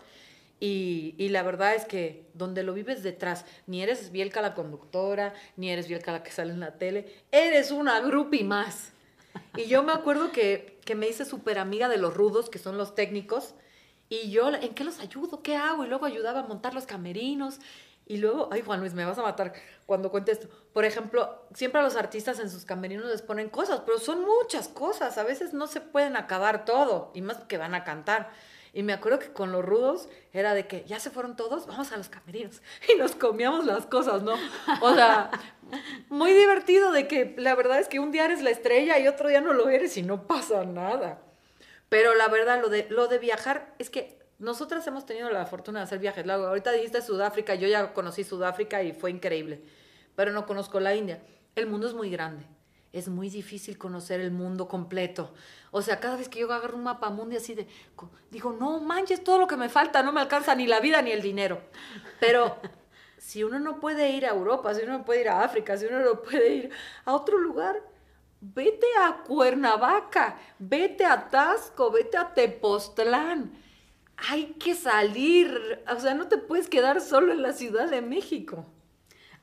Y, 0.60 1.14
la 1.30 1.42
verdad 1.42 1.74
es 1.74 1.86
que 1.86 2.26
donde 2.34 2.62
lo 2.62 2.74
vives 2.74 3.02
detrás, 3.02 3.46
ni 3.66 3.82
eres 3.82 4.12
Bielka 4.12 4.42
la 4.42 4.54
conductora, 4.54 5.32
ni 5.56 5.70
eres 5.70 5.88
Bielka 5.88 6.12
la 6.12 6.22
que 6.22 6.30
sale 6.30 6.52
en 6.52 6.60
la 6.60 6.76
tele, 6.76 7.10
eres 7.32 7.70
una 7.70 8.00
groupie 8.00 8.44
más. 8.44 8.92
Y 9.56 9.64
yo 9.64 9.82
me 9.82 9.92
acuerdo 9.92 10.30
que, 10.30 10.78
que 10.84 10.94
me 10.94 11.08
hice 11.08 11.24
súper 11.24 11.58
amiga 11.58 11.88
de 11.88 11.96
los 11.96 12.12
rudos, 12.12 12.50
que 12.50 12.58
son 12.58 12.76
los 12.76 12.94
técnicos, 12.94 13.54
y 14.10 14.30
yo, 14.30 14.50
¿en 14.52 14.74
qué 14.74 14.84
los 14.84 14.98
ayudo? 14.98 15.40
¿Qué 15.40 15.54
hago? 15.56 15.84
Y 15.84 15.88
luego 15.88 16.04
ayudaba 16.04 16.40
a 16.40 16.46
montar 16.46 16.74
los 16.74 16.84
camerinos. 16.84 17.60
Y 18.10 18.16
luego, 18.16 18.48
ay 18.50 18.62
Juan 18.62 18.80
Luis, 18.80 18.92
me 18.92 19.04
vas 19.04 19.18
a 19.18 19.22
matar 19.22 19.52
cuando 19.86 20.10
cuente 20.10 20.32
esto. 20.32 20.48
Por 20.72 20.84
ejemplo, 20.84 21.46
siempre 21.54 21.80
a 21.80 21.84
los 21.84 21.94
artistas 21.94 22.40
en 22.40 22.50
sus 22.50 22.64
camerinos 22.64 23.06
les 23.06 23.22
ponen 23.22 23.48
cosas, 23.48 23.82
pero 23.86 24.00
son 24.00 24.22
muchas 24.22 24.66
cosas. 24.66 25.16
A 25.16 25.22
veces 25.22 25.52
no 25.52 25.68
se 25.68 25.80
pueden 25.80 26.16
acabar 26.16 26.64
todo, 26.64 27.12
y 27.14 27.22
más 27.22 27.36
que 27.44 27.56
van 27.56 27.72
a 27.72 27.84
cantar. 27.84 28.32
Y 28.72 28.82
me 28.82 28.92
acuerdo 28.94 29.20
que 29.20 29.32
con 29.32 29.52
los 29.52 29.64
rudos 29.64 30.08
era 30.32 30.54
de 30.54 30.66
que 30.66 30.82
ya 30.88 30.98
se 30.98 31.10
fueron 31.10 31.36
todos, 31.36 31.68
vamos 31.68 31.92
a 31.92 31.96
los 31.96 32.08
camerinos. 32.08 32.62
Y 32.92 32.98
nos 32.98 33.14
comíamos 33.14 33.64
las 33.64 33.86
cosas, 33.86 34.24
¿no? 34.24 34.34
O 34.80 34.92
sea, 34.92 35.30
muy 36.08 36.32
divertido 36.32 36.90
de 36.90 37.06
que 37.06 37.36
la 37.38 37.54
verdad 37.54 37.78
es 37.78 37.86
que 37.86 38.00
un 38.00 38.10
día 38.10 38.24
eres 38.24 38.42
la 38.42 38.50
estrella 38.50 38.98
y 38.98 39.06
otro 39.06 39.28
día 39.28 39.40
no 39.40 39.52
lo 39.52 39.68
eres 39.68 39.96
y 39.96 40.02
no 40.02 40.26
pasa 40.26 40.64
nada. 40.64 41.22
Pero 41.88 42.16
la 42.16 42.26
verdad, 42.26 42.60
lo 42.60 42.70
de, 42.70 42.88
lo 42.90 43.06
de 43.06 43.20
viajar 43.20 43.72
es 43.78 43.88
que 43.88 44.19
nosotras 44.40 44.86
hemos 44.86 45.04
tenido 45.04 45.30
la 45.30 45.44
fortuna 45.44 45.80
de 45.80 45.84
hacer 45.84 45.98
viajes 45.98 46.24
largos. 46.26 46.48
Ahorita 46.48 46.72
dijiste 46.72 47.02
Sudáfrica, 47.02 47.54
yo 47.54 47.68
ya 47.68 47.92
conocí 47.92 48.24
Sudáfrica 48.24 48.82
y 48.82 48.92
fue 48.92 49.10
increíble, 49.10 49.62
pero 50.16 50.32
no 50.32 50.46
conozco 50.46 50.80
la 50.80 50.94
India. 50.94 51.22
El 51.54 51.66
mundo 51.66 51.86
es 51.86 51.94
muy 51.94 52.10
grande. 52.10 52.46
Es 52.92 53.08
muy 53.08 53.28
difícil 53.28 53.78
conocer 53.78 54.18
el 54.18 54.32
mundo 54.32 54.66
completo. 54.66 55.32
O 55.70 55.80
sea, 55.82 56.00
cada 56.00 56.16
vez 56.16 56.28
que 56.28 56.40
yo 56.40 56.52
agarro 56.52 56.76
un 56.76 56.82
mapa 56.82 57.10
mundi 57.10 57.36
así 57.36 57.54
de, 57.54 57.68
digo, 58.30 58.52
no 58.52 58.80
manches, 58.80 59.22
todo 59.22 59.38
lo 59.38 59.46
que 59.46 59.56
me 59.56 59.68
falta, 59.68 60.02
no 60.02 60.10
me 60.10 60.20
alcanza 60.20 60.54
ni 60.54 60.66
la 60.66 60.80
vida 60.80 61.00
ni 61.02 61.12
el 61.12 61.22
dinero. 61.22 61.60
Pero 62.18 62.56
si 63.18 63.44
uno 63.44 63.60
no 63.60 63.78
puede 63.78 64.10
ir 64.10 64.24
a 64.24 64.30
Europa, 64.30 64.74
si 64.74 64.82
uno 64.82 64.98
no 64.98 65.04
puede 65.04 65.20
ir 65.20 65.28
a 65.28 65.44
África, 65.44 65.76
si 65.76 65.84
uno 65.84 66.00
no 66.00 66.22
puede 66.22 66.48
ir 66.48 66.70
a 67.04 67.14
otro 67.14 67.38
lugar, 67.38 67.80
vete 68.40 68.86
a 69.02 69.22
Cuernavaca, 69.22 70.38
vete 70.58 71.04
a 71.04 71.28
Tasco, 71.28 71.92
vete 71.92 72.16
a 72.16 72.32
Tepoztlán 72.32 73.69
hay 74.28 74.54
que 74.54 74.74
salir, 74.74 75.82
o 75.90 75.98
sea, 76.00 76.14
no 76.14 76.28
te 76.28 76.38
puedes 76.38 76.68
quedar 76.68 77.00
solo 77.00 77.32
en 77.32 77.42
la 77.42 77.52
Ciudad 77.52 77.90
de 77.90 78.02
México. 78.02 78.66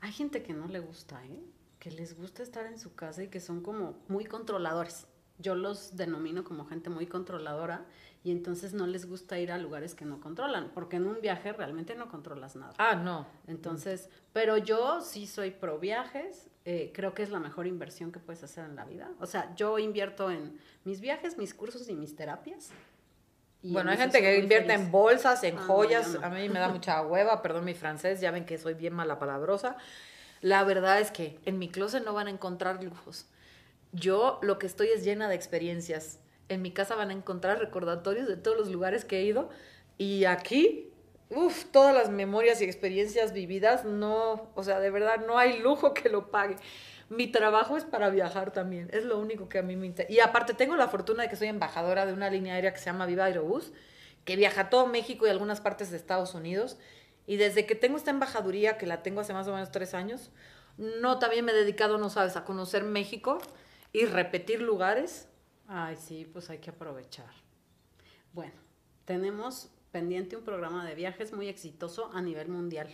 Hay 0.00 0.12
gente 0.12 0.42
que 0.42 0.52
no 0.52 0.68
le 0.68 0.78
gusta, 0.78 1.24
¿eh? 1.26 1.42
Que 1.78 1.90
les 1.90 2.16
gusta 2.16 2.42
estar 2.42 2.66
en 2.66 2.78
su 2.78 2.94
casa 2.94 3.22
y 3.22 3.28
que 3.28 3.40
son 3.40 3.62
como 3.62 3.98
muy 4.08 4.24
controladores. 4.24 5.06
Yo 5.38 5.54
los 5.54 5.96
denomino 5.96 6.42
como 6.42 6.66
gente 6.66 6.90
muy 6.90 7.06
controladora 7.06 7.86
y 8.24 8.32
entonces 8.32 8.74
no 8.74 8.86
les 8.86 9.06
gusta 9.06 9.38
ir 9.38 9.52
a 9.52 9.58
lugares 9.58 9.94
que 9.94 10.04
no 10.04 10.20
controlan, 10.20 10.72
porque 10.74 10.96
en 10.96 11.06
un 11.06 11.20
viaje 11.20 11.52
realmente 11.52 11.94
no 11.94 12.08
controlas 12.08 12.56
nada. 12.56 12.74
Ah, 12.78 12.96
no. 12.96 13.26
Entonces, 13.46 14.10
pero 14.32 14.56
yo 14.56 15.00
sí 15.00 15.26
soy 15.26 15.52
pro 15.52 15.78
viajes, 15.78 16.50
eh, 16.64 16.90
creo 16.92 17.14
que 17.14 17.22
es 17.22 17.30
la 17.30 17.38
mejor 17.38 17.68
inversión 17.68 18.10
que 18.10 18.18
puedes 18.18 18.42
hacer 18.42 18.64
en 18.64 18.74
la 18.74 18.84
vida. 18.84 19.12
O 19.20 19.26
sea, 19.26 19.54
yo 19.54 19.78
invierto 19.78 20.30
en 20.30 20.58
mis 20.84 21.00
viajes, 21.00 21.38
mis 21.38 21.54
cursos 21.54 21.88
y 21.88 21.94
mis 21.94 22.16
terapias 22.16 22.72
bueno, 23.62 23.90
hay 23.90 23.96
gente 23.96 24.20
que 24.20 24.38
invierte 24.38 24.72
en 24.72 24.90
bolsas, 24.90 25.42
en 25.42 25.58
ah, 25.58 25.64
joyas. 25.66 26.16
A 26.22 26.28
mí 26.30 26.48
me 26.48 26.60
da 26.60 26.68
mucha 26.68 27.02
hueva, 27.02 27.42
perdón 27.42 27.64
mi 27.64 27.74
francés, 27.74 28.20
ya 28.20 28.30
ven 28.30 28.44
que 28.44 28.56
soy 28.58 28.74
bien 28.74 28.94
mala 28.94 29.18
palabrosa. 29.18 29.76
La 30.40 30.62
verdad 30.62 31.00
es 31.00 31.10
que 31.10 31.38
en 31.44 31.58
mi 31.58 31.68
closet 31.68 32.04
no 32.04 32.14
van 32.14 32.28
a 32.28 32.30
encontrar 32.30 32.82
lujos. 32.82 33.26
Yo 33.92 34.38
lo 34.42 34.58
que 34.58 34.66
estoy 34.66 34.88
es 34.88 35.02
llena 35.02 35.28
de 35.28 35.34
experiencias. 35.34 36.20
En 36.48 36.62
mi 36.62 36.70
casa 36.70 36.94
van 36.94 37.10
a 37.10 37.12
encontrar 37.12 37.58
recordatorios 37.58 38.28
de 38.28 38.36
todos 38.36 38.56
los 38.56 38.68
lugares 38.70 39.04
que 39.04 39.18
he 39.18 39.24
ido. 39.24 39.50
Y 39.96 40.24
aquí, 40.26 40.90
uff, 41.30 41.64
todas 41.72 41.94
las 41.94 42.10
memorias 42.10 42.60
y 42.60 42.64
experiencias 42.64 43.32
vividas, 43.32 43.84
no, 43.84 44.48
o 44.54 44.62
sea, 44.62 44.78
de 44.78 44.90
verdad 44.90 45.26
no 45.26 45.36
hay 45.36 45.58
lujo 45.58 45.94
que 45.94 46.08
lo 46.08 46.30
pague 46.30 46.56
mi 47.08 47.26
trabajo 47.26 47.76
es 47.76 47.84
para 47.84 48.10
viajar 48.10 48.52
también. 48.52 48.88
Es 48.92 49.04
lo 49.04 49.18
único 49.18 49.48
que 49.48 49.58
a 49.58 49.62
mí 49.62 49.76
me 49.76 49.86
interesa. 49.86 50.12
Y 50.12 50.20
aparte 50.20 50.54
tengo 50.54 50.76
la 50.76 50.88
fortuna 50.88 51.22
de 51.22 51.28
que 51.28 51.36
soy 51.36 51.48
embajadora 51.48 52.06
de 52.06 52.12
una 52.12 52.30
línea 52.30 52.54
aérea 52.54 52.72
que 52.72 52.78
se 52.78 52.86
llama 52.86 53.06
Viva 53.06 53.24
Aerobús, 53.24 53.72
que 54.24 54.36
viaja 54.36 54.62
a 54.62 54.70
todo 54.70 54.86
México 54.86 55.26
y 55.26 55.30
algunas 55.30 55.60
partes 55.60 55.90
de 55.90 55.96
Estados 55.96 56.34
Unidos. 56.34 56.76
Y 57.26 57.36
desde 57.36 57.66
que 57.66 57.74
tengo 57.74 57.96
esta 57.96 58.10
embajaduría, 58.10 58.78
que 58.78 58.86
la 58.86 59.02
tengo 59.02 59.20
hace 59.20 59.32
más 59.32 59.48
o 59.48 59.52
menos 59.52 59.70
tres 59.70 59.94
años, 59.94 60.30
no 60.76 61.18
también 61.18 61.44
me 61.44 61.52
he 61.52 61.54
dedicado, 61.54 61.98
no 61.98 62.10
sabes, 62.10 62.36
a 62.36 62.44
conocer 62.44 62.84
México 62.84 63.38
y 63.92 64.04
repetir 64.04 64.62
lugares. 64.62 65.28
Ay, 65.66 65.96
sí, 65.96 66.28
pues 66.30 66.50
hay 66.50 66.58
que 66.58 66.70
aprovechar. 66.70 67.30
Bueno, 68.32 68.54
tenemos 69.04 69.70
pendiente 69.90 70.36
un 70.36 70.44
programa 70.44 70.86
de 70.86 70.94
viajes 70.94 71.32
muy 71.32 71.48
exitoso 71.48 72.10
a 72.12 72.20
nivel 72.20 72.48
mundial. 72.48 72.88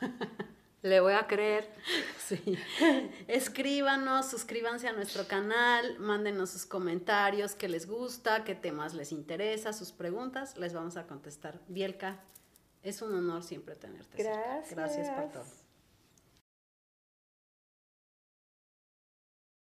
Le 0.82 1.00
voy 1.00 1.14
a 1.14 1.26
creer. 1.26 1.68
Sí. 2.28 2.58
Escríbanos, 3.26 4.28
suscríbanse 4.28 4.86
a 4.86 4.92
nuestro 4.92 5.26
canal, 5.26 5.98
mándenos 5.98 6.50
sus 6.50 6.66
comentarios, 6.66 7.54
qué 7.54 7.68
les 7.68 7.86
gusta, 7.86 8.44
qué 8.44 8.54
temas 8.54 8.92
les 8.92 9.12
interesa, 9.12 9.72
sus 9.72 9.92
preguntas, 9.92 10.58
les 10.58 10.74
vamos 10.74 10.98
a 10.98 11.06
contestar. 11.06 11.58
Bielka, 11.68 12.20
es 12.82 13.00
un 13.00 13.14
honor 13.14 13.42
siempre 13.42 13.76
tenerte. 13.76 14.22
Gracias. 14.22 14.76
Gracias 14.76 15.08
por 15.08 15.32
todo. 15.32 15.67